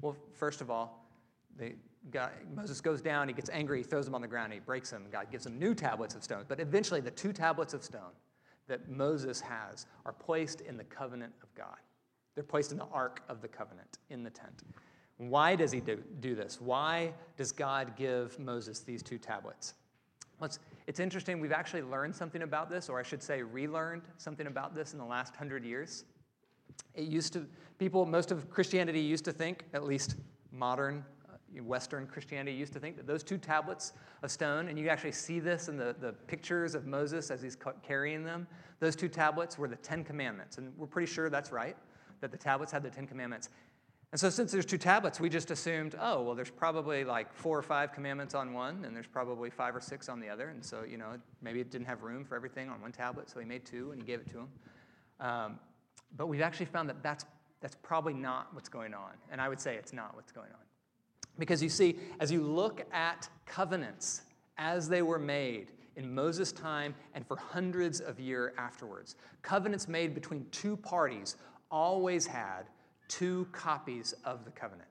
well, 0.02 0.16
first 0.34 0.62
of 0.62 0.72
all, 0.72 1.08
they, 1.56 1.76
God, 2.12 2.32
Moses 2.54 2.82
goes 2.82 3.02
down, 3.02 3.28
he 3.28 3.34
gets 3.34 3.50
angry, 3.52 3.80
he 3.80 3.84
throws 3.84 4.06
them 4.06 4.16
on 4.16 4.22
the 4.22 4.28
ground, 4.28 4.54
he 4.54 4.60
breaks 4.60 4.90
them. 4.90 5.06
God 5.12 5.32
gives 5.32 5.46
him 5.46 5.58
new 5.58 5.74
tablets 5.74 6.16
of 6.16 6.24
stone. 6.24 6.46
But 6.48 6.60
eventually, 6.60 7.02
the 7.02 7.12
two 7.12 7.32
tablets 7.32 7.74
of 7.74 7.84
stone 7.84 8.14
that 8.68 8.90
Moses 8.90 9.40
has 9.42 9.86
are 10.06 10.14
placed 10.14 10.62
in 10.62 10.78
the 10.78 10.84
covenant 10.84 11.34
of 11.44 11.54
God. 11.56 11.78
They're 12.34 12.44
placed 12.44 12.72
in 12.72 12.78
the 12.78 12.88
ark 12.92 13.22
of 13.30 13.42
the 13.42 13.48
covenant 13.48 14.00
in 14.10 14.24
the 14.24 14.30
tent. 14.30 14.64
Why 15.18 15.56
does 15.56 15.72
he 15.72 15.80
do, 15.80 16.04
do 16.20 16.36
this? 16.36 16.60
Why 16.60 17.14
does 17.38 17.52
God 17.52 17.96
give 17.96 18.38
Moses 18.38 18.82
these 18.82 19.02
two 19.02 19.18
tablets? 19.18 19.76
It's, 20.88 21.00
interesting. 21.00 21.40
We've 21.40 21.54
actually 21.54 21.84
learned 21.84 22.14
something 22.14 22.42
about 22.42 22.70
this, 22.70 22.90
or 22.90 23.00
I 23.00 23.04
should 23.04 23.24
say, 23.24 23.42
relearned 23.42 24.04
something 24.18 24.48
about 24.48 24.76
this 24.76 24.92
in 24.94 25.00
the 25.00 25.06
last 25.06 25.36
hundred 25.36 25.64
years. 25.64 26.04
It 26.94 27.06
used 27.06 27.34
to, 27.34 27.46
people, 27.80 28.06
most 28.06 28.32
of 28.32 28.50
Christianity 28.50 29.00
used 29.00 29.26
to 29.26 29.32
think, 29.32 29.64
at 29.74 29.86
least 29.86 30.16
modern 30.52 31.06
uh, 31.30 31.64
Western 31.64 32.06
Christianity 32.06 32.56
used 32.56 32.74
to 32.74 32.80
think 32.80 32.98
that 32.98 33.08
those 33.08 33.24
two 33.24 33.38
tablets 33.38 33.94
of 34.24 34.30
stone, 34.32 34.68
and 34.68 34.78
you 34.78 34.90
actually 34.90 35.14
see 35.14 35.40
this 35.40 35.70
in 35.70 35.78
the, 35.78 35.96
the 36.00 36.12
pictures 36.28 36.76
of 36.76 36.86
Moses 36.86 37.32
as 37.32 37.42
he's 37.42 37.58
carrying 37.82 38.26
them, 38.26 38.46
those 38.82 38.96
two 38.96 39.08
tablets 39.08 39.58
were 39.58 39.70
the 39.70 39.78
Ten 39.78 40.04
Commandments. 40.04 40.58
And 40.58 40.74
we're 40.78 40.88
pretty 40.88 41.12
sure 41.12 41.30
that's 41.30 41.52
right, 41.54 41.78
that 42.20 42.32
the 42.32 42.38
tablets 42.38 42.72
had 42.74 42.84
the 42.84 42.90
Ten 42.90 43.08
Commandments. 43.08 43.50
And 44.16 44.20
so, 44.22 44.30
since 44.30 44.54
there's 44.54 44.66
two 44.66 44.78
tablets, 44.78 45.20
we 45.20 45.28
just 45.28 45.52
assumed, 45.52 45.94
oh, 46.00 46.22
well, 46.22 46.36
there's 46.36 46.50
probably 46.50 47.04
like 47.04 47.34
four 47.34 47.60
or 47.60 47.62
five 47.62 47.92
commandments 47.92 48.34
on 48.34 48.54
one, 48.54 48.86
and 48.86 48.96
there's 48.96 49.08
probably 49.08 49.50
five 49.50 49.76
or 49.76 49.82
six 49.82 50.08
on 50.08 50.22
the 50.22 50.30
other. 50.30 50.48
And 50.48 50.64
so, 50.64 50.86
you 50.90 50.98
know, 50.98 51.18
maybe 51.42 51.60
it 51.60 51.70
didn't 51.70 51.88
have 51.88 52.02
room 52.02 52.24
for 52.24 52.38
everything 52.38 52.70
on 52.70 52.80
one 52.80 52.94
tablet, 52.94 53.30
so 53.30 53.42
he 53.42 53.46
made 53.46 53.66
two 53.66 53.92
and 53.92 54.02
he 54.02 54.08
gave 54.08 54.22
it 54.22 54.32
to 54.32 54.38
him. 54.38 54.48
Um, 55.20 55.60
but 56.16 56.28
we've 56.28 56.40
actually 56.40 56.68
found 56.68 56.88
that 56.88 57.04
that's, 57.04 57.26
that's 57.60 57.76
probably 57.84 58.14
not 58.14 58.54
what's 58.54 58.70
going 58.70 58.94
on. 58.94 59.12
And 59.34 59.42
I 59.42 59.50
would 59.50 59.60
say 59.60 59.76
it's 59.76 59.92
not 59.92 60.16
what's 60.16 60.32
going 60.32 60.48
on. 60.54 60.64
Because 61.38 61.62
you 61.62 61.68
see, 61.68 61.98
as 62.22 62.32
you 62.32 62.42
look 62.42 62.86
at 62.94 63.28
covenants 63.46 64.22
as 64.58 64.88
they 64.88 65.02
were 65.02 65.20
made 65.20 65.74
in 65.98 66.16
Moses' 66.16 66.54
time 66.54 66.96
and 67.16 67.28
for 67.28 67.36
hundreds 67.36 68.00
of 68.00 68.18
years 68.22 68.54
afterwards, 68.58 69.18
covenants 69.42 69.90
made 69.90 70.16
between 70.16 70.46
two 70.52 70.78
parties 70.78 71.36
always 71.70 72.26
had 72.26 72.70
two 73.08 73.48
copies 73.52 74.14
of 74.24 74.46
the 74.46 74.52
covenant. 74.52 74.90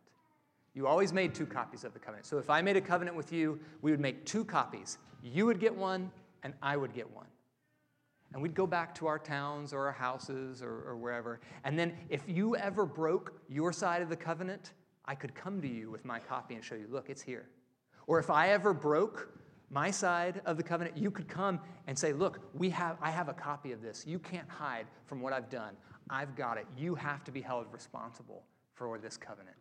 You 0.74 0.86
always 0.86 1.12
made 1.12 1.34
two 1.34 1.46
copies 1.46 1.84
of 1.84 1.92
the 1.92 2.00
covenant. 2.00 2.26
So 2.26 2.38
if 2.38 2.50
I 2.50 2.60
made 2.60 2.76
a 2.76 2.80
covenant 2.80 3.16
with 3.16 3.32
you, 3.32 3.60
we 3.80 3.90
would 3.90 4.00
make 4.00 4.24
two 4.24 4.44
copies. 4.44 4.98
You 5.22 5.46
would 5.46 5.60
get 5.60 5.74
one, 5.74 6.10
and 6.42 6.52
I 6.60 6.76
would 6.76 6.92
get 6.92 7.10
one. 7.14 7.26
And 8.32 8.42
we'd 8.42 8.54
go 8.54 8.66
back 8.66 8.94
to 8.96 9.06
our 9.06 9.18
towns 9.18 9.72
or 9.72 9.86
our 9.86 9.92
houses 9.92 10.60
or, 10.60 10.82
or 10.88 10.96
wherever. 10.96 11.40
And 11.62 11.78
then 11.78 11.94
if 12.08 12.22
you 12.26 12.56
ever 12.56 12.84
broke 12.84 13.40
your 13.48 13.72
side 13.72 14.02
of 14.02 14.08
the 14.08 14.16
covenant, 14.16 14.72
I 15.04 15.14
could 15.14 15.34
come 15.34 15.62
to 15.62 15.68
you 15.68 15.90
with 15.90 16.04
my 16.04 16.18
copy 16.18 16.56
and 16.56 16.64
show 16.64 16.74
you, 16.74 16.88
look, 16.90 17.08
it's 17.08 17.22
here. 17.22 17.46
Or 18.08 18.18
if 18.18 18.30
I 18.30 18.50
ever 18.50 18.74
broke 18.74 19.28
my 19.70 19.90
side 19.90 20.40
of 20.46 20.56
the 20.56 20.62
covenant, 20.62 20.96
you 20.96 21.10
could 21.10 21.28
come 21.28 21.60
and 21.86 21.96
say, 21.96 22.12
look, 22.12 22.40
we 22.54 22.70
have, 22.70 22.96
I 23.00 23.10
have 23.10 23.28
a 23.28 23.34
copy 23.34 23.70
of 23.70 23.80
this. 23.80 24.04
You 24.06 24.18
can't 24.18 24.48
hide 24.48 24.86
from 25.06 25.20
what 25.20 25.32
I've 25.32 25.48
done. 25.48 25.76
I've 26.10 26.36
got 26.36 26.58
it. 26.58 26.66
You 26.76 26.94
have 26.94 27.24
to 27.24 27.32
be 27.32 27.40
held 27.40 27.66
responsible 27.72 28.44
for 28.74 28.98
this 28.98 29.16
covenant. 29.16 29.56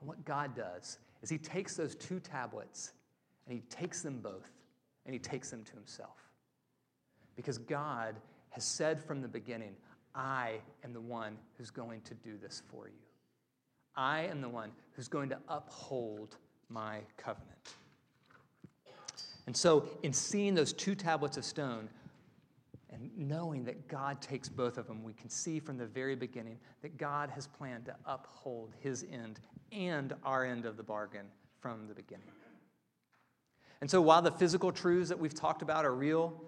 And 0.00 0.08
what 0.08 0.24
God 0.24 0.54
does 0.54 0.98
is 1.22 1.30
He 1.30 1.38
takes 1.38 1.76
those 1.76 1.94
two 1.94 2.20
tablets 2.20 2.92
and 3.46 3.54
He 3.54 3.62
takes 3.68 4.02
them 4.02 4.20
both 4.20 4.50
and 5.06 5.14
He 5.14 5.18
takes 5.18 5.50
them 5.50 5.64
to 5.64 5.72
Himself. 5.72 6.30
Because 7.36 7.58
God 7.58 8.16
has 8.50 8.64
said 8.64 9.02
from 9.02 9.22
the 9.22 9.28
beginning, 9.28 9.74
I 10.14 10.54
am 10.84 10.92
the 10.92 11.00
one 11.00 11.36
who's 11.56 11.70
going 11.70 12.00
to 12.02 12.14
do 12.14 12.36
this 12.36 12.62
for 12.70 12.88
you. 12.88 12.94
I 13.96 14.22
am 14.22 14.40
the 14.40 14.48
one 14.48 14.70
who's 14.92 15.08
going 15.08 15.28
to 15.30 15.38
uphold 15.48 16.36
my 16.68 17.00
covenant. 17.16 17.74
And 19.46 19.56
so, 19.56 19.88
in 20.02 20.12
seeing 20.12 20.54
those 20.54 20.72
two 20.72 20.94
tablets 20.94 21.36
of 21.36 21.44
stone 21.44 21.88
and 22.92 23.10
knowing 23.16 23.64
that 23.64 23.88
God 23.88 24.20
takes 24.20 24.48
both 24.48 24.78
of 24.78 24.86
them, 24.86 25.02
we 25.02 25.12
can 25.12 25.30
see 25.30 25.60
from 25.60 25.78
the 25.78 25.86
very 25.86 26.16
beginning 26.16 26.58
that 26.82 26.96
God 26.96 27.30
has 27.30 27.46
planned 27.46 27.86
to 27.86 27.94
uphold 28.06 28.74
his 28.80 29.04
end 29.10 29.40
and 29.72 30.12
our 30.24 30.44
end 30.44 30.66
of 30.66 30.76
the 30.76 30.82
bargain 30.82 31.26
from 31.60 31.86
the 31.86 31.94
beginning. 31.94 32.26
And 33.80 33.90
so, 33.90 34.00
while 34.00 34.22
the 34.22 34.32
physical 34.32 34.72
truths 34.72 35.08
that 35.08 35.18
we've 35.18 35.34
talked 35.34 35.62
about 35.62 35.84
are 35.84 35.94
real, 35.94 36.42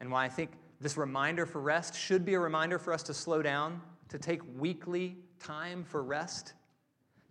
and 0.00 0.10
why 0.10 0.24
I 0.24 0.28
think 0.28 0.52
this 0.80 0.96
reminder 0.96 1.44
for 1.44 1.60
rest 1.60 1.94
should 1.94 2.24
be 2.24 2.34
a 2.34 2.40
reminder 2.40 2.78
for 2.78 2.92
us 2.92 3.02
to 3.04 3.14
slow 3.14 3.42
down, 3.42 3.82
to 4.08 4.18
take 4.18 4.40
weekly 4.58 5.16
time 5.38 5.84
for 5.84 6.02
rest, 6.02 6.54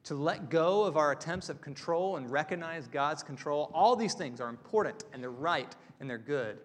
to 0.03 0.15
let 0.15 0.49
go 0.49 0.83
of 0.83 0.97
our 0.97 1.11
attempts 1.11 1.49
of 1.49 1.61
control 1.61 2.17
and 2.17 2.29
recognize 2.29 2.87
God's 2.87 3.23
control. 3.23 3.71
All 3.73 3.95
these 3.95 4.13
things 4.13 4.39
are 4.39 4.49
important 4.49 5.03
and 5.13 5.21
they're 5.21 5.31
right 5.31 5.75
and 5.99 6.09
they're 6.09 6.17
good. 6.17 6.59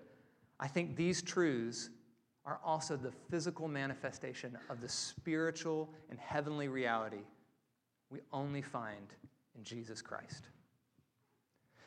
I 0.65 0.67
think 0.67 0.97
these 0.97 1.21
truths 1.21 1.91
are 2.47 2.59
also 2.65 2.97
the 2.97 3.13
physical 3.31 3.69
manifestation 3.69 4.57
of 4.71 4.81
the 4.81 4.89
spiritual 4.89 5.91
and 6.09 6.19
heavenly 6.19 6.69
reality 6.69 7.27
we 8.09 8.21
only 8.33 8.63
find 8.63 9.13
in 9.59 9.63
Jesus 9.63 10.01
Christ. 10.01 10.49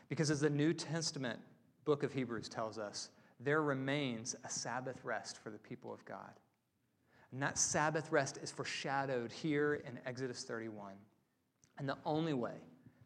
Because 0.09 0.29
as 0.29 0.41
the 0.41 0.49
New 0.51 0.73
Testament 0.73 1.39
book 1.85 2.03
of 2.03 2.13
Hebrews 2.13 2.49
tells 2.49 2.77
us, 2.77 3.09
there 3.39 3.63
remains 3.63 4.35
a 4.45 4.49
Sabbath 4.49 5.03
rest 5.03 5.39
for 5.39 5.49
the 5.49 5.57
people 5.57 5.91
of 5.91 6.05
God. 6.05 6.39
And 7.31 7.41
that 7.41 7.57
Sabbath 7.57 8.11
rest 8.11 8.37
is 8.43 8.51
foreshadowed 8.51 9.31
here 9.31 9.81
in 9.87 9.97
Exodus 10.05 10.43
31. 10.43 10.93
And 11.79 11.89
the 11.89 11.97
only 12.05 12.33
way 12.33 12.59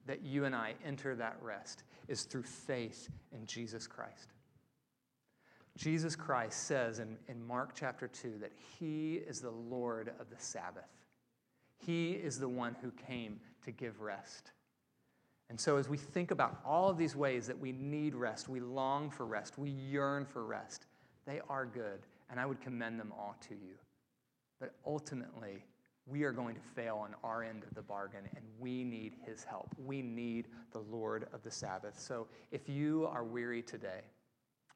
that 0.05 0.21
you 0.21 0.43
and 0.43 0.53
I 0.53 0.73
enter 0.83 1.15
that 1.15 1.37
rest 1.41 1.83
is 2.09 2.23
through 2.23 2.43
faith 2.43 3.07
in 3.31 3.45
Jesus 3.45 3.87
Christ. 3.87 4.33
Jesus 5.77 6.15
Christ 6.15 6.67
says 6.67 6.99
in, 6.99 7.17
in 7.27 7.45
Mark 7.45 7.71
chapter 7.73 8.07
2 8.07 8.39
that 8.41 8.51
he 8.79 9.15
is 9.15 9.39
the 9.39 9.51
Lord 9.51 10.11
of 10.19 10.29
the 10.29 10.35
Sabbath. 10.37 10.83
He 11.77 12.11
is 12.11 12.39
the 12.39 12.49
one 12.49 12.75
who 12.81 12.91
came 12.91 13.39
to 13.63 13.71
give 13.71 14.01
rest. 14.01 14.51
And 15.49 15.59
so, 15.59 15.77
as 15.77 15.89
we 15.89 15.97
think 15.97 16.31
about 16.31 16.61
all 16.65 16.89
of 16.89 16.97
these 16.97 17.15
ways 17.15 17.47
that 17.47 17.59
we 17.59 17.73
need 17.73 18.15
rest, 18.15 18.47
we 18.47 18.59
long 18.61 19.09
for 19.09 19.25
rest, 19.25 19.57
we 19.57 19.69
yearn 19.69 20.25
for 20.25 20.45
rest, 20.45 20.85
they 21.25 21.41
are 21.49 21.65
good, 21.65 21.99
and 22.29 22.39
I 22.39 22.45
would 22.45 22.61
commend 22.61 22.99
them 22.99 23.11
all 23.17 23.35
to 23.49 23.55
you. 23.55 23.75
But 24.61 24.75
ultimately, 24.85 25.65
we 26.05 26.23
are 26.23 26.31
going 26.31 26.55
to 26.55 26.61
fail 26.73 26.97
on 26.97 27.15
our 27.23 27.43
end 27.43 27.63
of 27.63 27.73
the 27.75 27.81
bargain, 27.81 28.21
and 28.35 28.45
we 28.59 28.83
need 28.85 29.13
His 29.25 29.43
help. 29.43 29.69
We 29.77 30.01
need 30.01 30.47
the 30.71 30.79
Lord 30.79 31.27
of 31.33 31.43
the 31.43 31.51
Sabbath. 31.51 31.99
So, 31.99 32.27
if 32.51 32.69
you 32.69 33.07
are 33.11 33.25
weary 33.25 33.61
today, 33.61 34.01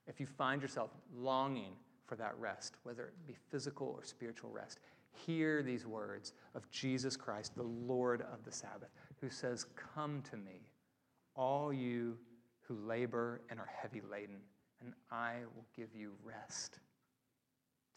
if 0.08 0.20
you 0.20 0.26
find 0.26 0.62
yourself 0.62 0.92
longing 1.16 1.74
for 2.06 2.16
that 2.16 2.36
rest, 2.38 2.76
whether 2.84 3.06
it 3.06 3.28
be 3.28 3.36
physical 3.50 3.88
or 3.88 4.04
spiritual 4.04 4.52
rest, 4.52 4.80
hear 5.12 5.64
these 5.64 5.86
words 5.86 6.34
of 6.54 6.70
Jesus 6.70 7.16
Christ, 7.16 7.56
the 7.56 7.64
Lord 7.64 8.22
of 8.22 8.44
the 8.44 8.52
Sabbath, 8.52 8.90
who 9.22 9.30
says, 9.30 9.66
Come 9.76 10.22
to 10.30 10.38
me, 10.38 10.70
all 11.36 11.74
you 11.74 12.18
who 12.62 12.76
labor 12.86 13.42
and 13.50 13.60
are 13.60 13.70
heavy 13.82 14.02
laden, 14.12 14.38
and 14.82 14.94
I 15.12 15.36
will 15.56 15.66
give 15.76 15.90
you 15.96 16.12
rest. 16.24 16.80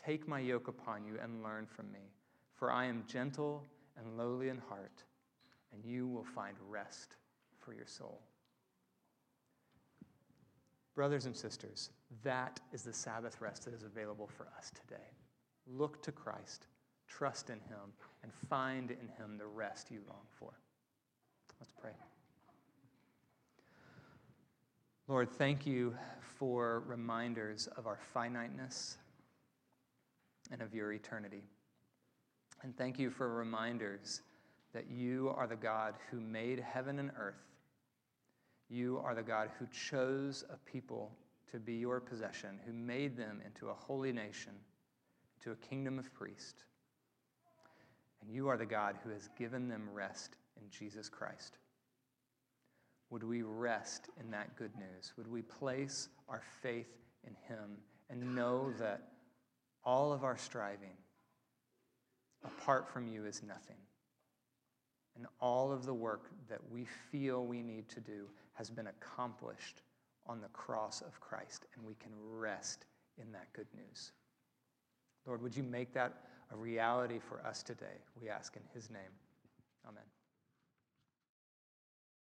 Take 0.03 0.29
my 0.29 0.39
yoke 0.39 0.69
upon 0.69 1.05
you 1.05 1.19
and 1.23 1.43
learn 1.43 1.67
from 1.67 1.91
me, 1.93 2.13
for 2.55 2.71
I 2.71 2.87
am 2.87 3.05
gentle 3.07 3.65
and 3.97 4.17
lowly 4.17 4.49
in 4.49 4.59
heart, 4.59 5.05
and 5.73 5.85
you 5.85 6.07
will 6.07 6.25
find 6.25 6.57
rest 6.69 7.17
for 7.59 7.75
your 7.75 7.87
soul. 7.87 8.21
Brothers 10.99 11.27
and 11.27 11.37
sisters, 11.37 11.91
that 12.25 12.59
is 12.73 12.83
the 12.83 12.93
Sabbath 12.93 13.41
rest 13.41 13.67
that 13.67 13.73
is 13.73 13.85
available 13.85 14.27
for 14.27 14.49
us 14.59 14.73
today. 14.75 15.07
Look 15.65 16.03
to 16.03 16.11
Christ, 16.11 16.67
trust 17.07 17.51
in 17.51 17.61
Him, 17.61 17.93
and 18.25 18.33
find 18.51 18.91
in 18.91 19.07
Him 19.17 19.39
the 19.39 19.47
rest 19.47 19.93
you 19.93 20.01
long 20.09 20.25
for. 20.41 20.51
Let's 21.61 21.73
pray. 21.81 21.93
Lord, 25.07 25.31
thank 25.31 25.69
you 25.69 25.95
for 26.21 26.83
reminders 26.89 27.69
of 27.77 27.87
our 27.87 28.01
finiteness 28.13 28.97
and 30.51 30.61
of 30.61 30.75
your 30.75 30.93
eternity. 30.93 31.45
And 32.65 32.77
thank 32.77 32.99
you 32.99 33.09
for 33.09 33.33
reminders 33.33 34.23
that 34.75 34.91
you 34.91 35.33
are 35.37 35.47
the 35.47 35.55
God 35.55 35.95
who 36.11 36.21
made 36.21 36.59
heaven 36.59 36.99
and 36.99 37.13
earth. 37.17 37.48
You 38.69 39.01
are 39.05 39.15
the 39.15 39.23
God 39.23 39.51
who 39.59 39.67
chose 39.67 40.45
a 40.51 40.57
people 40.71 41.13
to 41.51 41.59
be 41.59 41.75
your 41.75 42.01
possession, 42.01 42.61
who 42.67 42.73
made 42.73 43.17
them 43.17 43.41
into 43.45 43.69
a 43.69 43.75
holy 43.75 44.13
nation, 44.13 44.53
to 45.43 45.53
a 45.53 45.57
kingdom 45.57 45.99
of 45.99 46.13
priests. 46.13 46.65
And 48.21 48.31
you 48.31 48.49
are 48.49 48.57
the 48.57 48.67
God 48.67 48.97
who 49.03 49.11
has 49.11 49.29
given 49.39 49.69
them 49.69 49.89
rest 49.93 50.37
in 50.61 50.69
Jesus 50.71 51.09
Christ. 51.09 51.59
Would 53.11 53.25
we 53.25 53.43
rest 53.43 54.09
in 54.21 54.31
that 54.33 54.55
good 54.57 54.75
news? 54.77 55.15
Would 55.17 55.29
we 55.29 55.43
place 55.43 56.09
our 56.29 56.43
faith 56.61 56.93
in 57.27 57.35
Him 57.49 57.79
and 58.11 58.35
know 58.35 58.73
that 58.79 59.09
all 59.85 60.13
of 60.13 60.25
our 60.25 60.37
striving 60.37 60.97
apart 62.45 62.89
from 62.89 63.09
you 63.09 63.25
is 63.25 63.43
nothing? 63.43 63.77
And 65.17 65.27
all 65.41 65.73
of 65.73 65.87
the 65.87 65.95
work 65.95 66.31
that 66.49 66.61
we 66.71 66.87
feel 67.11 67.45
we 67.45 67.63
need 67.63 67.89
to 67.89 68.01
do 68.01 68.27
has 68.59 68.71
been 68.71 68.89
accomplished 68.89 69.83
on 70.27 70.41
the 70.41 70.49
cross 70.49 71.01
of 71.01 71.21
Christ, 71.21 71.67
and 71.77 71.87
we 71.87 71.95
can 71.95 72.11
rest 72.19 72.87
in 73.17 73.31
that 73.31 73.53
good 73.53 73.69
news. 73.73 74.11
Lord, 75.27 75.41
would 75.43 75.57
you 75.57 75.63
make 75.63 75.95
that 75.95 76.25
a 76.53 76.57
reality 76.57 77.21
for 77.21 77.41
us 77.47 77.63
today? 77.63 78.03
We 78.21 78.29
ask 78.29 78.57
in 78.57 78.63
his 78.75 78.91
name. 78.91 79.13
Amen. 79.87 80.03